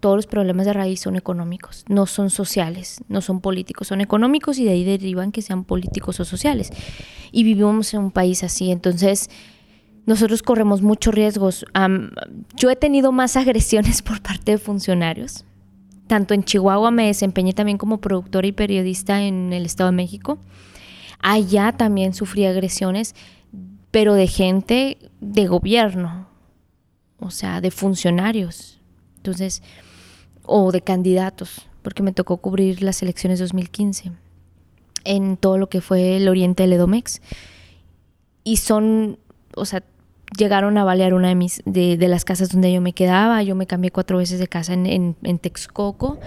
Todos 0.00 0.16
los 0.16 0.26
problemas 0.26 0.66
de 0.66 0.72
raíz 0.72 1.00
son 1.00 1.16
económicos, 1.16 1.84
no 1.88 2.06
son 2.06 2.30
sociales, 2.30 3.02
no 3.08 3.20
son 3.20 3.40
políticos, 3.40 3.88
son 3.88 4.00
económicos 4.00 4.58
y 4.58 4.64
de 4.64 4.70
ahí 4.70 4.84
derivan 4.84 5.32
que 5.32 5.42
sean 5.42 5.64
políticos 5.64 6.20
o 6.20 6.24
sociales. 6.24 6.70
y 7.32 7.42
vivimos 7.42 7.92
en 7.94 8.00
un 8.00 8.10
país 8.10 8.42
así. 8.44 8.70
Entonces, 8.70 9.28
nosotros 10.08 10.42
corremos 10.42 10.80
muchos 10.80 11.14
riesgos. 11.14 11.66
yo 12.56 12.70
he 12.70 12.76
tenido 12.76 13.12
más 13.12 13.36
agresiones 13.36 14.00
por 14.08 14.22
parte 14.22 14.52
de 14.52 14.58
funcionarios. 14.58 15.44
Tanto 16.06 16.32
en 16.32 16.44
Chihuahua 16.44 16.90
me 16.90 17.08
desempeñé 17.08 17.52
también 17.52 17.76
como 17.76 18.00
productora 18.00 18.46
y 18.46 18.52
periodista 18.52 19.22
en 19.22 19.52
el 19.52 19.66
Estado 19.66 19.90
de 19.90 19.96
México. 19.96 20.38
Allá 21.20 21.72
también 21.72 22.14
sufrí 22.14 22.46
agresiones, 22.46 23.14
pero 23.90 24.14
de 24.14 24.26
gente 24.26 24.96
de 25.20 25.46
gobierno, 25.46 26.26
o 27.18 27.30
sea, 27.30 27.60
de 27.60 27.70
funcionarios. 27.70 28.80
Entonces, 29.16 29.62
o 30.48 30.72
de 30.72 30.80
candidatos, 30.80 31.68
porque 31.82 32.02
me 32.02 32.12
tocó 32.12 32.38
cubrir 32.38 32.82
las 32.82 33.02
elecciones 33.02 33.38
2015 33.38 34.12
en 35.04 35.36
todo 35.36 35.58
lo 35.58 35.68
que 35.68 35.80
fue 35.80 36.16
el 36.16 36.28
oriente 36.28 36.64
del 36.64 36.72
Edomex. 36.72 37.20
Y 38.44 38.56
son, 38.56 39.18
o 39.54 39.64
sea, 39.64 39.82
llegaron 40.36 40.76
a 40.78 40.84
balear 40.84 41.14
una 41.14 41.28
de, 41.28 41.34
mis, 41.34 41.62
de, 41.64 41.96
las 42.08 42.24
casas 42.24 42.50
donde 42.50 42.72
yo 42.72 42.80
me 42.80 42.92
quedaba. 42.92 43.42
Yo 43.42 43.54
me 43.54 43.66
cambié 43.66 43.90
cuatro 43.90 44.18
veces 44.18 44.38
de 44.38 44.48
casa 44.48 44.74
en, 44.74 45.16
en, 45.22 45.38
Texcoco. 45.38 46.18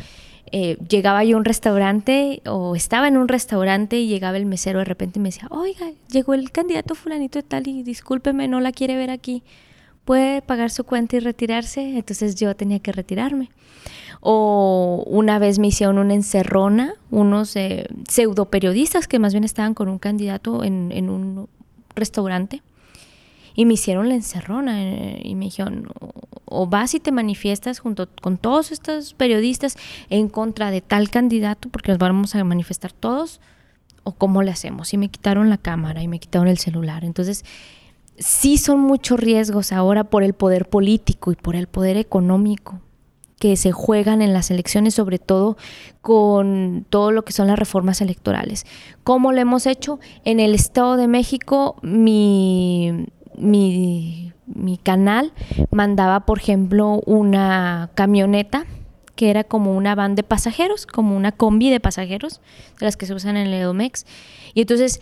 Eh, 0.51 0.77
llegaba 0.87 1.23
yo 1.23 1.37
a 1.37 1.39
un 1.39 1.45
restaurante 1.45 2.41
o 2.45 2.75
estaba 2.75 3.07
en 3.07 3.17
un 3.17 3.27
restaurante 3.27 3.99
y 3.99 4.07
llegaba 4.07 4.37
el 4.37 4.45
mesero 4.45 4.79
de 4.79 4.85
repente 4.85 5.19
y 5.19 5.21
me 5.21 5.29
decía, 5.29 5.47
oiga, 5.49 5.91
llegó 6.09 6.33
el 6.33 6.51
candidato 6.51 6.93
fulanito 6.93 7.39
de 7.39 7.43
tal 7.43 7.67
y 7.67 7.83
discúlpeme, 7.83 8.47
no 8.47 8.59
la 8.59 8.71
quiere 8.71 8.97
ver 8.97 9.11
aquí. 9.11 9.43
¿Puede 10.03 10.41
pagar 10.41 10.71
su 10.71 10.83
cuenta 10.83 11.15
y 11.15 11.19
retirarse? 11.19 11.97
Entonces 11.97 12.35
yo 12.35 12.53
tenía 12.55 12.79
que 12.79 12.91
retirarme. 12.91 13.49
O 14.21 15.03
una 15.07 15.39
vez 15.39 15.57
me 15.57 15.67
hicieron 15.67 15.97
una 15.97 16.13
encerrona, 16.13 16.93
unos 17.09 17.55
eh, 17.55 17.87
pseudo 18.07 18.45
periodistas 18.45 19.07
que 19.07 19.19
más 19.19 19.33
bien 19.33 19.43
estaban 19.43 19.73
con 19.73 19.89
un 19.89 19.97
candidato 19.97 20.63
en, 20.63 21.09
un 21.09 21.49
restaurante 21.95 22.61
y 23.55 23.65
me 23.65 23.73
hicieron 23.73 24.07
la 24.07 24.15
encerrona 24.15 24.83
eh, 24.83 25.21
y 25.23 25.35
me 25.35 25.45
dijeron, 25.45 25.87
o 26.45 26.67
vas 26.67 26.93
y 26.93 26.99
te 26.99 27.11
manifiestas 27.11 27.79
junto 27.79 28.07
con 28.21 28.37
todos 28.37 28.71
estos 28.71 29.13
periodistas 29.13 29.75
en 30.09 30.29
contra 30.29 30.69
de 30.69 30.81
tal 30.81 31.09
candidato, 31.09 31.69
porque 31.69 31.91
nos 31.91 31.97
vamos 31.97 32.35
a 32.35 32.43
manifestar 32.43 32.91
todos, 32.93 33.41
o 34.03 34.11
cómo 34.13 34.43
le 34.43 34.51
hacemos. 34.51 34.93
Y 34.93 34.97
me 34.97 35.09
quitaron 35.09 35.49
la 35.49 35.57
cámara 35.57 36.01
y 36.03 36.07
me 36.07 36.19
quitaron 36.19 36.47
el 36.47 36.57
celular. 36.57 37.03
Entonces, 37.03 37.45
sí 38.17 38.57
son 38.57 38.79
muchos 38.79 39.19
riesgos 39.19 39.71
ahora 39.71 40.03
por 40.03 40.23
el 40.23 40.33
poder 40.33 40.67
político 40.67 41.31
y 41.31 41.35
por 41.35 41.55
el 41.55 41.67
poder 41.67 41.97
económico 41.97 42.79
que 43.41 43.57
se 43.57 43.71
juegan 43.71 44.21
en 44.21 44.33
las 44.33 44.51
elecciones, 44.51 44.93
sobre 44.93 45.17
todo 45.17 45.57
con 46.01 46.85
todo 46.91 47.11
lo 47.11 47.25
que 47.25 47.33
son 47.33 47.47
las 47.47 47.57
reformas 47.57 47.99
electorales. 47.99 48.67
¿Cómo 49.03 49.31
lo 49.31 49.41
hemos 49.41 49.65
hecho? 49.65 49.99
En 50.25 50.39
el 50.39 50.53
Estado 50.53 50.95
de 50.95 51.07
México, 51.07 51.75
mi 51.81 53.07
mi, 53.41 54.33
canal 54.83 55.33
mandaba, 55.71 56.21
por 56.21 56.37
ejemplo, 56.37 57.01
una 57.07 57.89
camioneta 57.95 58.65
que 59.15 59.31
era 59.31 59.43
como 59.43 59.75
una 59.75 59.95
van 59.95 60.13
de 60.13 60.21
pasajeros, 60.23 60.85
como 60.85 61.17
una 61.17 61.31
combi 61.31 61.71
de 61.71 61.79
pasajeros, 61.79 62.41
de 62.79 62.85
las 62.85 62.97
que 62.97 63.07
se 63.07 63.13
usan 63.15 63.37
en 63.37 63.47
el 63.47 63.53
Edomex. 63.55 64.05
Y 64.53 64.61
entonces 64.61 65.01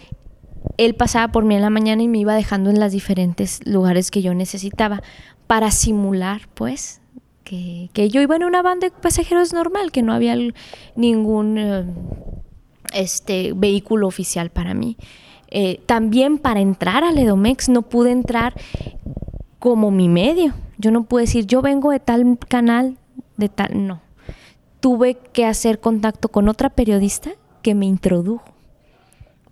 él 0.78 0.96
pasaba 0.96 1.34
por 1.34 1.44
mí 1.44 1.56
en 1.56 1.62
la 1.62 1.70
mañana 1.70 2.04
y 2.04 2.08
me 2.08 2.20
iba 2.20 2.36
dejando 2.36 2.70
en 2.70 2.80
los 2.80 2.94
diferentes 2.94 3.60
lugares 3.66 4.12
que 4.12 4.22
yo 4.22 4.34
necesitaba 4.34 5.02
para 5.48 5.72
simular, 5.72 6.48
pues, 6.54 7.02
que, 7.94 8.10
yo 8.10 8.22
iba 8.22 8.36
en 8.36 8.44
una 8.44 8.62
van 8.62 8.80
de 8.80 8.92
pasajeros 8.92 9.54
normal, 9.54 9.92
que 9.92 10.04
no 10.04 10.14
había 10.14 10.36
ningún 10.96 11.58
eh, 11.58 11.86
este, 12.94 13.54
vehículo 13.56 14.08
oficial 14.08 14.50
para 14.52 14.74
mí. 14.74 14.98
Eh, 15.50 15.82
también 15.88 16.38
para 16.38 16.60
entrar 16.60 17.04
al 17.04 17.18
Edomex 17.18 17.70
no 17.70 17.82
pude 17.82 18.12
entrar 18.12 18.54
como 19.58 19.90
mi 19.90 20.10
medio. 20.10 20.54
Yo 20.78 20.92
no 20.92 21.04
pude 21.04 21.24
decir, 21.24 21.48
yo 21.48 21.62
vengo 21.62 21.92
de 21.92 22.00
tal 22.00 22.38
canal, 22.48 22.98
de 23.38 23.50
tal, 23.50 23.88
no. 23.88 24.02
Tuve 24.80 25.16
que 25.16 25.46
hacer 25.46 25.80
contacto 25.80 26.30
con 26.30 26.48
otra 26.50 26.70
periodista 26.70 27.32
que 27.62 27.74
me 27.74 27.86
introdujo. 27.86 28.46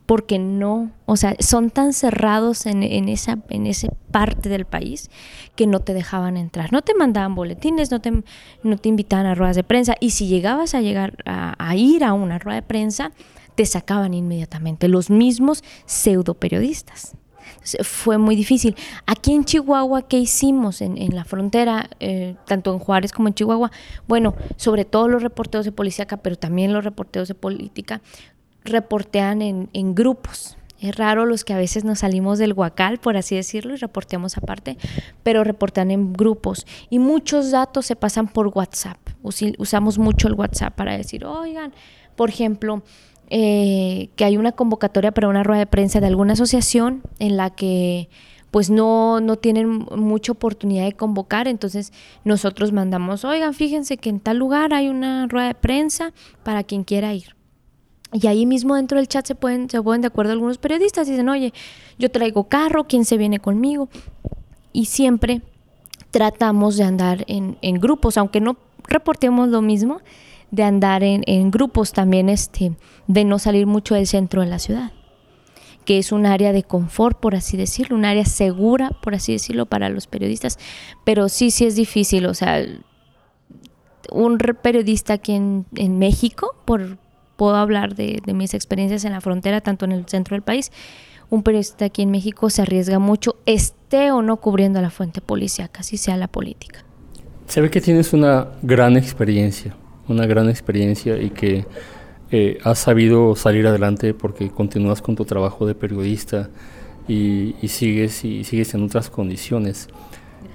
Porque 0.07 0.39
no, 0.39 0.91
o 1.05 1.15
sea, 1.17 1.35
son 1.39 1.69
tan 1.69 1.93
cerrados 1.93 2.65
en, 2.65 2.81
esa, 3.09 3.37
en 3.49 3.67
esa 3.67 3.89
parte 4.09 4.49
del 4.49 4.65
país 4.65 5.11
que 5.55 5.67
no 5.67 5.81
te 5.81 5.93
dejaban 5.93 6.37
entrar. 6.37 6.73
No 6.73 6.81
te 6.81 6.95
mandaban 6.95 7.35
boletines, 7.35 7.91
no 7.91 8.01
te, 8.01 8.23
no 8.63 8.77
te 8.77 8.89
invitaban 8.89 9.27
a 9.27 9.35
ruedas 9.35 9.55
de 9.55 9.63
prensa. 9.63 9.93
Y 9.99 10.11
si 10.11 10.27
llegabas 10.27 10.73
a 10.73 10.81
llegar 10.81 11.17
a 11.25 11.75
ir 11.75 12.03
a 12.03 12.13
una 12.13 12.39
rueda 12.39 12.55
de 12.55 12.67
prensa, 12.67 13.11
te 13.57 13.65
sacaban 13.65 14.13
inmediatamente, 14.13 14.87
los 14.87 15.09
mismos 15.09 15.63
pseudo 15.87 16.35
periodistas. 16.35 17.15
Fue 17.81 18.19
muy 18.19 18.35
difícil. 18.35 18.75
Aquí 19.07 19.33
en 19.33 19.45
Chihuahua, 19.45 20.03
¿qué 20.03 20.19
hicimos 20.19 20.79
en, 20.81 21.15
la 21.15 21.25
frontera, 21.25 21.89
eh, 21.99 22.35
tanto 22.45 22.71
en 22.71 22.77
Juárez 22.77 23.11
como 23.11 23.29
en 23.29 23.33
Chihuahua? 23.33 23.71
Bueno, 24.07 24.35
sobre 24.57 24.85
todo 24.85 25.07
los 25.07 25.23
reporteros 25.23 25.65
de 25.65 25.71
policía, 25.71 26.05
pero 26.05 26.35
también 26.35 26.71
los 26.71 26.83
reporteros 26.83 27.27
de 27.27 27.33
política, 27.33 28.01
reportean 28.67 29.41
en, 29.41 29.69
en 29.73 29.95
grupos. 29.95 30.57
Es 30.79 30.95
raro 30.95 31.25
los 31.25 31.43
que 31.43 31.53
a 31.53 31.57
veces 31.57 31.83
nos 31.85 31.99
salimos 31.99 32.37
del 32.37 32.53
huacal, 32.53 32.99
por 32.99 33.17
así 33.17 33.35
decirlo, 33.35 33.73
y 33.73 33.77
reporteamos 33.77 34.37
aparte, 34.37 34.77
pero 35.23 35.43
reportan 35.43 35.89
en 35.89 36.13
grupos. 36.13 36.67
Y 36.89 36.99
muchos 36.99 37.49
datos 37.49 37.85
se 37.87 37.95
pasan 37.95 38.27
por 38.27 38.47
WhatsApp. 38.49 38.97
Usamos 39.57 39.97
mucho 39.97 40.27
el 40.27 40.35
WhatsApp 40.35 40.75
para 40.75 40.95
decir, 40.95 41.25
oigan, 41.25 41.73
por 42.15 42.29
ejemplo, 42.29 42.83
eh, 43.29 44.09
que 44.15 44.23
hay 44.23 44.37
una 44.37 44.51
convocatoria 44.51 45.11
para 45.11 45.27
una 45.27 45.43
rueda 45.43 45.59
de 45.59 45.67
prensa 45.67 45.99
de 45.99 46.07
alguna 46.07 46.33
asociación 46.33 47.01
en 47.19 47.37
la 47.37 47.49
que 47.49 48.09
pues 48.51 48.69
no, 48.69 49.19
no 49.19 49.35
tienen 49.35 49.67
mucha 49.67 50.31
oportunidad 50.31 50.85
de 50.85 50.93
convocar, 50.93 51.47
entonces 51.47 51.91
nosotros 52.23 52.71
mandamos, 52.71 53.25
oigan, 53.25 53.53
fíjense 53.53 53.97
que 53.97 54.09
en 54.09 54.21
tal 54.21 54.37
lugar 54.37 54.73
hay 54.73 54.87
una 54.87 55.27
rueda 55.27 55.47
de 55.47 55.55
prensa 55.55 56.13
para 56.43 56.63
quien 56.63 56.83
quiera 56.85 57.13
ir. 57.13 57.36
Y 58.13 58.27
ahí 58.27 58.45
mismo 58.45 58.75
dentro 58.75 58.97
del 58.97 59.07
chat 59.07 59.25
se 59.25 59.35
pueden, 59.35 59.69
se 59.69 59.81
pueden 59.81 60.01
de 60.01 60.07
acuerdo 60.07 60.31
algunos 60.31 60.57
periodistas, 60.57 61.07
dicen, 61.07 61.27
oye, 61.29 61.53
yo 61.99 62.09
traigo 62.09 62.45
carro, 62.45 62.85
¿quién 62.85 63.05
se 63.05 63.17
viene 63.17 63.39
conmigo? 63.39 63.89
Y 64.71 64.85
siempre 64.85 65.41
tratamos 66.11 66.77
de 66.77 66.83
andar 66.83 67.25
en, 67.27 67.57
en 67.61 67.79
grupos, 67.79 68.17
aunque 68.17 68.39
no 68.39 68.57
reportemos 68.87 69.49
lo 69.49 69.61
mismo, 69.61 70.01
de 70.51 70.63
andar 70.63 71.03
en, 71.03 71.51
grupos 71.51 71.91
también, 71.91 72.29
este, 72.29 72.73
de 73.07 73.25
no 73.25 73.39
salir 73.39 73.67
mucho 73.67 73.95
del 73.95 74.07
centro 74.07 74.41
de 74.41 74.47
la 74.47 74.59
ciudad 74.59 74.91
que 75.85 75.99
es 75.99 76.11
un 76.11 76.25
área 76.25 76.51
de 76.51 76.63
confort, 76.63 77.17
por 77.17 77.33
así 77.33 77.55
decirlo, 77.55 77.95
un 77.95 78.03
área 78.03 78.25
segura, 78.25 78.89
por 79.01 79.15
así 79.15 79.31
decirlo, 79.31 79.67
para 79.67 79.87
los 79.87 80.05
periodistas, 80.05 80.59
pero 81.05 81.29
sí, 81.29 81.49
sí 81.49 81.65
es 81.65 81.77
difícil, 81.77 82.25
o 82.25 82.33
sea, 82.33 82.61
un 84.11 84.37
periodista 84.37 85.13
aquí 85.13 85.31
en, 85.31 85.65
México, 85.97 86.57
por, 86.65 86.97
puedo 87.37 87.55
hablar 87.55 87.95
de, 87.95 88.21
mis 88.33 88.53
experiencias 88.53 89.05
en 89.05 89.13
la 89.13 89.21
frontera, 89.21 89.61
tanto 89.61 89.85
en 89.85 89.93
el 89.93 90.05
centro 90.07 90.35
del 90.35 90.41
país, 90.41 90.71
un 91.29 91.43
periodista 91.43 91.85
aquí 91.85 92.01
en 92.01 92.11
México 92.11 92.49
se 92.49 92.61
arriesga 92.61 92.99
mucho, 92.99 93.37
esté 93.45 94.11
o 94.11 94.21
no 94.21 94.37
cubriendo 94.37 94.81
la 94.81 94.89
fuente 94.89 95.21
policíaca, 95.21 95.79
así 95.79 95.97
sea 95.97 96.17
la 96.17 96.27
política. 96.27 96.83
Se 97.47 97.61
ve 97.61 97.69
que 97.69 97.79
tienes 97.79 98.11
una 98.11 98.49
gran 98.61 98.97
experiencia 98.97 99.75
una 100.07 100.25
gran 100.25 100.49
experiencia 100.49 101.21
y 101.21 101.29
que 101.29 101.65
eh, 102.31 102.57
has 102.63 102.79
sabido 102.79 103.35
salir 103.35 103.67
adelante 103.67 104.13
porque 104.13 104.49
continúas 104.49 105.01
con 105.01 105.15
tu 105.15 105.25
trabajo 105.25 105.65
de 105.65 105.75
periodista 105.75 106.49
y, 107.07 107.55
sigues 107.67 108.25
y 108.25 108.43
sigues 108.43 108.73
en 108.73 108.83
otras 108.83 109.09
condiciones. 109.09 109.87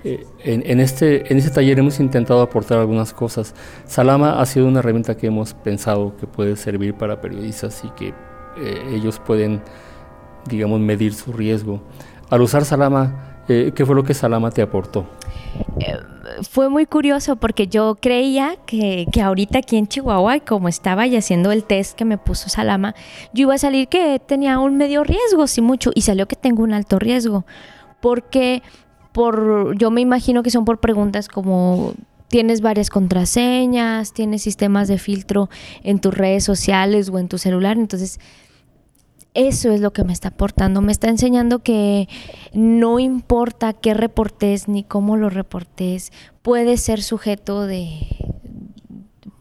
Eh, 0.05 0.27
en, 0.45 0.81
este, 0.81 1.33
en 1.33 1.39
este 1.39 1.51
taller 1.51 1.79
hemos 1.79 2.01
intentado 2.01 2.43
aportar 2.43 2.79
algunas 2.79 3.13
cosas. 3.13 3.55
Salama 3.87 4.41
ha 4.41 4.47
sido 4.47 4.67
una 4.67 4.81
herramienta 4.81 5.17
que 5.17 5.29
hemos 5.29 5.55
pensado 5.55 6.17
que 6.17 6.27
puede 6.27 6.57
servir 6.57 6.95
para 6.95 7.21
periodistas 7.21 7.85
y 7.85 7.91
que 7.91 8.09
eh, 8.09 8.95
ellos 8.95 9.21
pueden, 9.25 9.63
digamos, 10.47 10.81
medir 10.81 11.15
su 11.15 11.33
riesgo. 11.33 11.81
Al 12.31 12.41
usar 12.43 12.65
Salama, 12.65 13.45
¿qué 13.47 13.85
fue 13.87 13.95
lo 13.95 14.03
que 14.03 14.15
Salama 14.15 14.51
te 14.51 14.63
aportó? 14.63 15.07
fue 16.49 16.69
muy 16.69 16.87
curioso 16.87 17.37
porque 17.37 17.67
yo 17.69 17.97
creía 18.01 18.57
que, 18.67 19.07
que, 19.13 19.21
ahorita 19.21 19.59
aquí 19.59 19.77
en 19.77 19.87
Chihuahua, 19.87 20.41
como 20.41 20.69
estaba 20.69 21.07
y 21.07 21.17
haciendo 21.17 21.53
el 21.53 21.65
test 21.65 21.97
que 21.97 22.05
me 22.05 22.19
puso 22.19 22.49
Salama, 22.49 22.95
yo 23.33 23.43
iba 23.43 23.55
a 23.55 23.59
salir 23.59 23.89
que 23.89 24.21
tenía 24.25 24.59
un 24.59 24.77
medio 24.77 25.05
riesgo, 25.05 25.47
sí 25.47 25.61
mucho, 25.61 25.91
y 25.95 26.03
salió 26.03 26.27
que 26.27 26.37
tengo 26.37 26.63
un 26.63 26.73
alto 26.73 26.99
riesgo. 26.99 27.45
Porque 28.01 28.63
por, 29.13 29.77
yo 29.77 29.91
me 29.91 30.01
imagino 30.01 30.43
que 30.43 30.51
son 30.51 30.65
por 30.65 30.79
preguntas 30.79 31.29
como 31.29 31.95
tienes 32.29 32.63
varias 32.63 32.89
contraseñas, 32.89 34.13
tienes 34.13 34.43
sistemas 34.43 34.89
de 34.89 34.99
filtro 34.99 35.51
en 35.83 36.01
tus 36.01 36.15
redes 36.15 36.45
sociales 36.45 37.11
o 37.11 37.19
en 37.19 37.29
tu 37.29 37.39
celular, 37.39 37.77
entonces 37.77 38.19
eso 39.35 39.71
es 39.73 39.81
lo 39.81 39.93
que 39.93 40.05
me 40.05 40.13
está 40.13 40.29
aportando. 40.29 40.83
Me 40.83 40.93
está 40.93 41.09
enseñando 41.09 41.61
que 41.61 42.09
no 42.53 42.99
importa 42.99 43.73
qué 43.73 43.95
reportes 43.95 44.69
ni 44.69 44.85
cómo 44.85 45.17
lo 45.17 45.31
reportes, 45.31 46.13
puede 46.43 46.77
ser 46.77 47.03
sujeto 47.03 47.67
de, 47.67 47.99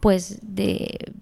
pues, 0.00 0.38
de, 0.42 1.12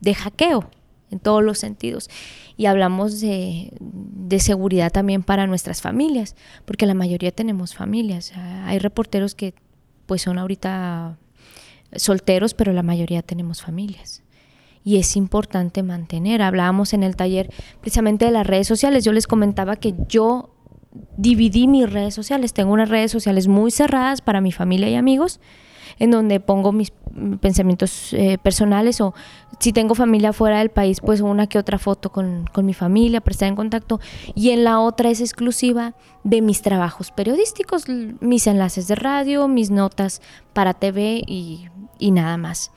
de 0.00 0.14
hackeo 0.14 0.70
en 1.10 1.20
todos 1.20 1.42
los 1.42 1.58
sentidos. 1.58 2.08
Y 2.56 2.66
hablamos 2.66 3.20
de, 3.20 3.72
de 3.80 4.40
seguridad 4.40 4.90
también 4.92 5.22
para 5.22 5.46
nuestras 5.46 5.82
familias, 5.82 6.36
porque 6.64 6.86
la 6.86 6.94
mayoría 6.94 7.32
tenemos 7.32 7.74
familias. 7.74 8.32
Hay 8.64 8.78
reporteros 8.78 9.34
que 9.34 9.54
pues 10.06 10.22
son 10.22 10.38
ahorita 10.38 11.18
solteros, 11.94 12.54
pero 12.54 12.72
la 12.72 12.82
mayoría 12.82 13.22
tenemos 13.22 13.62
familias. 13.62 14.22
Y 14.84 14.98
es 14.98 15.16
importante 15.16 15.82
mantener. 15.82 16.42
Hablábamos 16.42 16.92
en 16.92 17.02
el 17.02 17.16
taller 17.16 17.50
precisamente 17.80 18.24
de 18.24 18.30
las 18.30 18.46
redes 18.46 18.68
sociales. 18.68 19.04
Yo 19.04 19.12
les 19.12 19.26
comentaba 19.26 19.76
que 19.76 19.94
yo 20.08 20.50
dividí 21.16 21.66
mis 21.66 21.92
redes 21.92 22.14
sociales. 22.14 22.52
Tengo 22.52 22.72
unas 22.72 22.88
redes 22.88 23.10
sociales 23.10 23.48
muy 23.48 23.70
cerradas 23.70 24.20
para 24.20 24.40
mi 24.40 24.52
familia 24.52 24.88
y 24.88 24.94
amigos 24.94 25.40
en 25.98 26.10
donde 26.10 26.40
pongo 26.40 26.72
mis 26.72 26.92
pensamientos 27.40 28.12
eh, 28.12 28.38
personales 28.38 29.00
o 29.00 29.14
si 29.58 29.72
tengo 29.72 29.94
familia 29.94 30.32
fuera 30.32 30.58
del 30.58 30.70
país, 30.70 31.00
pues 31.00 31.20
una 31.20 31.46
que 31.46 31.58
otra 31.58 31.78
foto 31.78 32.10
con, 32.10 32.44
mi 32.62 32.74
familia 32.74 33.20
para 33.20 33.32
estar 33.32 33.48
en 33.48 33.56
contacto. 33.56 34.00
Y 34.34 34.50
en 34.50 34.64
la 34.64 34.80
otra 34.80 35.10
es 35.10 35.20
exclusiva 35.20 35.94
de 36.24 36.42
mis 36.42 36.60
trabajos 36.62 37.10
periodísticos, 37.10 37.84
mis 37.88 38.46
enlaces 38.46 38.88
de 38.88 38.96
radio, 38.96 39.48
mis 39.48 39.70
notas 39.70 40.20
para 40.52 40.74
TV 40.74 41.22
y, 41.26 41.68
nada 42.10 42.36
más. 42.36 42.70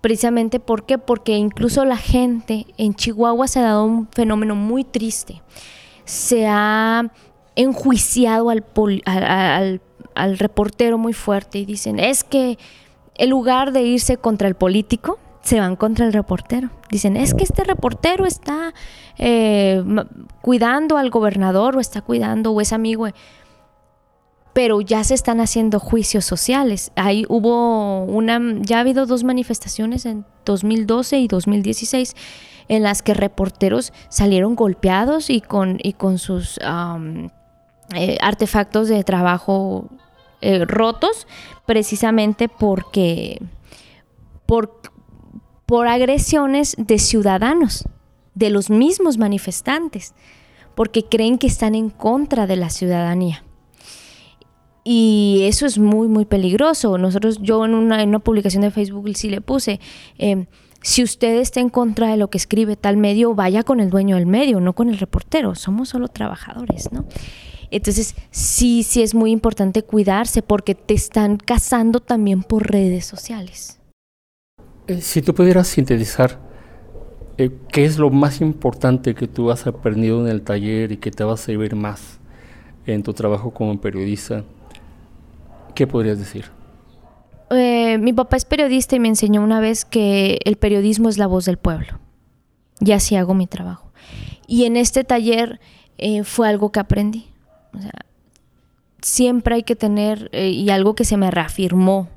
Precisamente 0.00 0.60
¿por 0.60 0.86
qué? 0.86 0.98
porque 0.98 1.36
incluso 1.36 1.84
la 1.84 1.96
gente 1.96 2.66
en 2.76 2.94
Chihuahua 2.94 3.48
se 3.48 3.58
ha 3.58 3.62
dado 3.62 3.84
un 3.84 4.08
fenómeno 4.08 4.54
muy 4.54 4.84
triste. 4.84 5.42
Se 6.04 6.46
ha 6.46 7.12
enjuiciado 7.56 8.50
al, 8.50 8.64
al 9.04 9.24
al 9.24 9.80
reportero 10.38 10.98
muy 10.98 11.12
fuerte 11.12 11.58
y 11.58 11.64
dicen, 11.64 11.98
es 11.98 12.24
que 12.24 12.58
en 13.14 13.30
lugar 13.30 13.72
de 13.72 13.82
irse 13.82 14.16
contra 14.16 14.48
el 14.48 14.54
político, 14.54 15.18
se 15.42 15.60
van 15.60 15.76
contra 15.76 16.06
el 16.06 16.12
reportero. 16.12 16.70
Dicen, 16.90 17.16
es 17.16 17.34
que 17.34 17.42
este 17.42 17.64
reportero 17.64 18.26
está 18.26 18.74
eh, 19.16 19.82
cuidando 20.42 20.96
al 20.98 21.10
gobernador 21.10 21.76
o 21.76 21.80
está 21.80 22.02
cuidando 22.02 22.52
o 22.52 22.60
es 22.60 22.72
amigo. 22.72 23.08
Pero 24.52 24.80
ya 24.80 25.04
se 25.04 25.14
están 25.14 25.40
haciendo 25.40 25.80
juicios 25.80 26.24
sociales. 26.24 26.92
Ahí 26.96 27.24
hubo 27.28 28.04
una, 28.04 28.40
ya 28.60 28.78
ha 28.78 28.80
habido 28.80 29.06
dos 29.06 29.24
manifestaciones 29.24 30.04
en 30.04 30.26
2012 30.44 31.18
y 31.18 31.28
2016 31.28 32.14
en 32.68 32.82
las 32.82 33.02
que 33.02 33.14
reporteros 33.14 33.92
salieron 34.10 34.54
golpeados 34.54 35.30
y 35.30 35.40
con, 35.40 35.78
y 35.82 35.94
con 35.94 36.18
sus 36.18 36.58
eh, 37.94 38.18
artefactos 38.20 38.88
de 38.88 39.02
trabajo 39.04 39.88
eh, 40.40 40.64
rotos 40.64 41.26
precisamente 41.66 42.48
porque 42.48 43.42
por, 44.46 44.80
por 45.66 45.88
agresiones 45.88 46.74
de 46.78 46.98
ciudadanos, 46.98 47.84
de 48.34 48.50
los 48.50 48.70
mismos 48.70 49.18
manifestantes, 49.18 50.14
porque 50.74 51.04
creen 51.04 51.38
que 51.38 51.48
están 51.48 51.74
en 51.74 51.90
contra 51.90 52.46
de 52.46 52.56
la 52.56 52.70
ciudadanía. 52.70 53.44
Y 54.84 55.40
eso 55.42 55.66
es 55.66 55.78
muy, 55.78 56.08
muy 56.08 56.24
peligroso. 56.24 56.96
Nosotros, 56.96 57.38
yo 57.42 57.64
en 57.64 57.74
una, 57.74 58.02
en 58.02 58.08
una 58.10 58.20
publicación 58.20 58.62
de 58.62 58.70
Facebook 58.70 59.10
sí 59.14 59.28
le 59.28 59.40
puse, 59.40 59.80
em, 60.16 60.46
si 60.80 61.02
usted 61.02 61.36
está 61.40 61.60
en 61.60 61.68
contra 61.68 62.08
de 62.08 62.16
lo 62.16 62.30
que 62.30 62.38
escribe 62.38 62.76
tal 62.76 62.96
medio, 62.96 63.34
vaya 63.34 63.64
con 63.64 63.80
el 63.80 63.90
dueño 63.90 64.16
del 64.16 64.26
medio, 64.26 64.60
no 64.60 64.72
con 64.72 64.88
el 64.88 64.98
reportero. 64.98 65.54
Somos 65.56 65.90
solo 65.90 66.08
trabajadores, 66.08 66.90
¿no? 66.92 67.04
Entonces, 67.70 68.14
sí, 68.30 68.82
sí 68.82 69.02
es 69.02 69.14
muy 69.14 69.30
importante 69.30 69.82
cuidarse 69.82 70.42
porque 70.42 70.74
te 70.74 70.94
están 70.94 71.36
cazando 71.36 72.00
también 72.00 72.42
por 72.42 72.70
redes 72.70 73.04
sociales. 73.04 73.78
Eh, 74.86 75.00
si 75.02 75.20
tú 75.20 75.34
pudieras 75.34 75.68
sintetizar, 75.68 76.38
eh, 77.36 77.50
¿qué 77.70 77.84
es 77.84 77.98
lo 77.98 78.10
más 78.10 78.40
importante 78.40 79.14
que 79.14 79.28
tú 79.28 79.50
has 79.50 79.66
aprendido 79.66 80.20
en 80.20 80.28
el 80.28 80.42
taller 80.42 80.92
y 80.92 80.96
que 80.96 81.10
te 81.10 81.24
va 81.24 81.34
a 81.34 81.36
servir 81.36 81.76
más 81.76 82.18
en 82.86 83.02
tu 83.02 83.12
trabajo 83.12 83.50
como 83.50 83.78
periodista? 83.80 84.44
¿Qué 85.74 85.86
podrías 85.86 86.18
decir? 86.18 86.46
Eh, 87.50 87.98
mi 87.98 88.12
papá 88.14 88.36
es 88.36 88.46
periodista 88.46 88.96
y 88.96 89.00
me 89.00 89.08
enseñó 89.08 89.42
una 89.42 89.60
vez 89.60 89.84
que 89.84 90.38
el 90.44 90.56
periodismo 90.56 91.08
es 91.10 91.18
la 91.18 91.26
voz 91.26 91.44
del 91.44 91.58
pueblo. 91.58 91.98
Y 92.80 92.92
así 92.92 93.14
hago 93.16 93.34
mi 93.34 93.46
trabajo. 93.46 93.92
Y 94.46 94.64
en 94.64 94.76
este 94.76 95.04
taller 95.04 95.60
fue 96.22 96.48
algo 96.48 96.70
que 96.70 96.78
aprendí 96.78 97.26
siempre 99.02 99.56
hay 99.56 99.62
que 99.62 99.76
tener, 99.76 100.28
eh, 100.32 100.50
y 100.50 100.70
algo 100.70 100.94
que 100.94 101.04
se 101.04 101.16
me 101.16 101.30
reafirmó, 101.30 102.08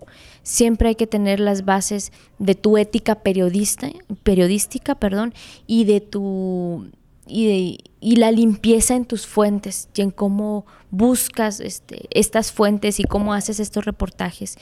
siempre 0.43 0.89
hay 0.89 0.95
que 0.95 1.07
tener 1.07 1.39
las 1.39 1.65
bases 1.65 2.11
de 2.39 2.55
tu 2.55 2.77
ética 2.77 3.15
periodista, 3.15 3.89
periodística 4.23 4.95
perdón, 4.95 5.33
y 5.67 5.85
de 5.85 6.01
tu 6.01 6.89
y, 7.27 7.77
y, 8.01 8.15
la 8.17 8.31
limpieza 8.31 8.95
en 8.95 9.05
tus 9.05 9.25
fuentes 9.25 9.87
y 9.95 10.01
en 10.01 10.11
cómo 10.11 10.65
buscas 10.89 11.59
este, 11.59 12.07
estas 12.09 12.51
fuentes 12.51 12.99
y 12.99 13.03
cómo 13.03 13.33
haces 13.33 13.59
estos 13.59 13.85
reportajes. 13.85 14.57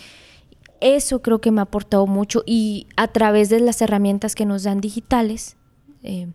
Eso 0.82 1.22
creo 1.22 1.42
que 1.42 1.52
me 1.52 1.62
ha 1.62 1.64
aportado 1.64 2.06
mucho 2.06 2.44
y 2.46 2.88
a 2.96 3.08
través 3.08 3.50
de 3.50 3.60
las 3.60 3.82
herramientas 3.82 4.36
que 4.36 4.46
nos 4.46 4.64
dan 4.64 4.82
digitales, 4.82 5.58
eh, 6.04 6.28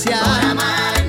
Sin 0.00 0.99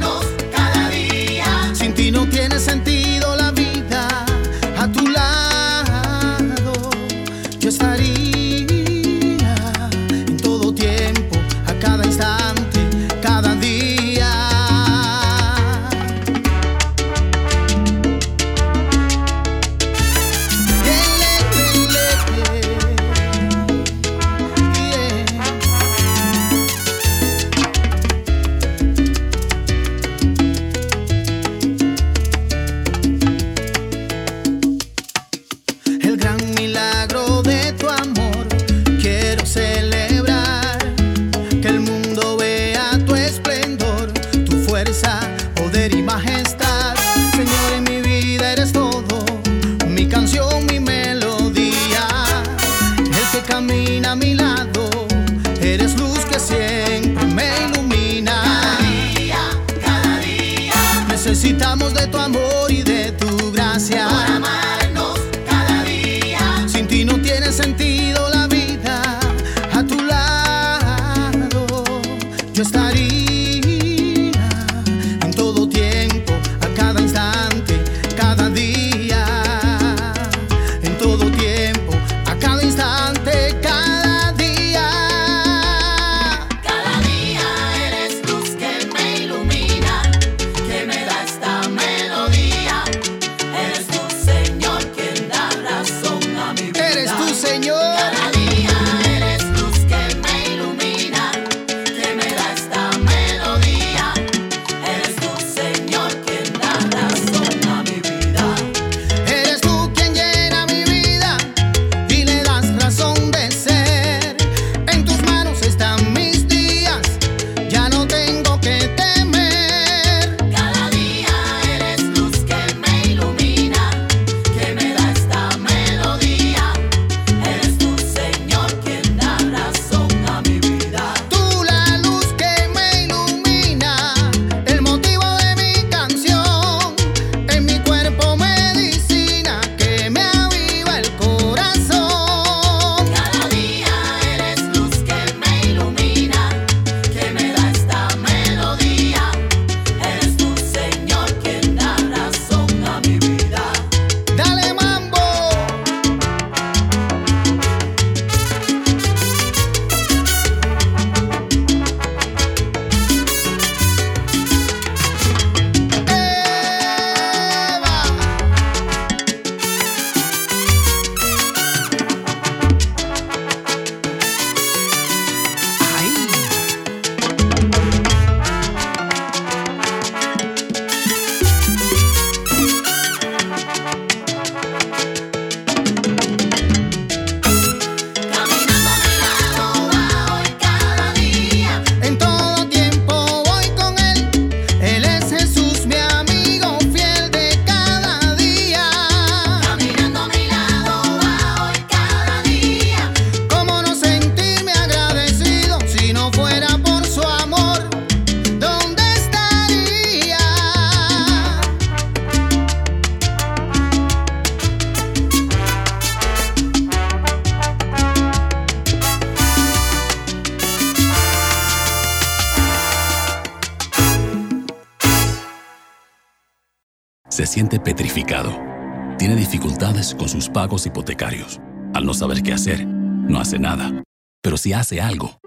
con 230.18 230.28
sus 230.28 230.50
pagos 230.50 230.88
hipotecarios. 230.88 231.62
Al 231.94 232.06
no 232.06 232.14
saber 232.14 232.42
qué 232.42 232.54
hacer, 232.54 232.86
no 232.86 233.40
hace 233.40 233.60
nada. 233.60 234.04
Pero 234.42 234.58
si 234.58 234.74
hace 234.74 235.00
algo, 235.00 235.40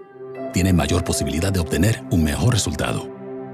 tiene 0.53 0.71
mayor 0.71 1.03
posibilidad 1.03 1.51
de 1.51 1.59
obtener 1.59 2.01
un 2.11 2.23
mejor 2.23 2.53
resultado. 2.53 3.09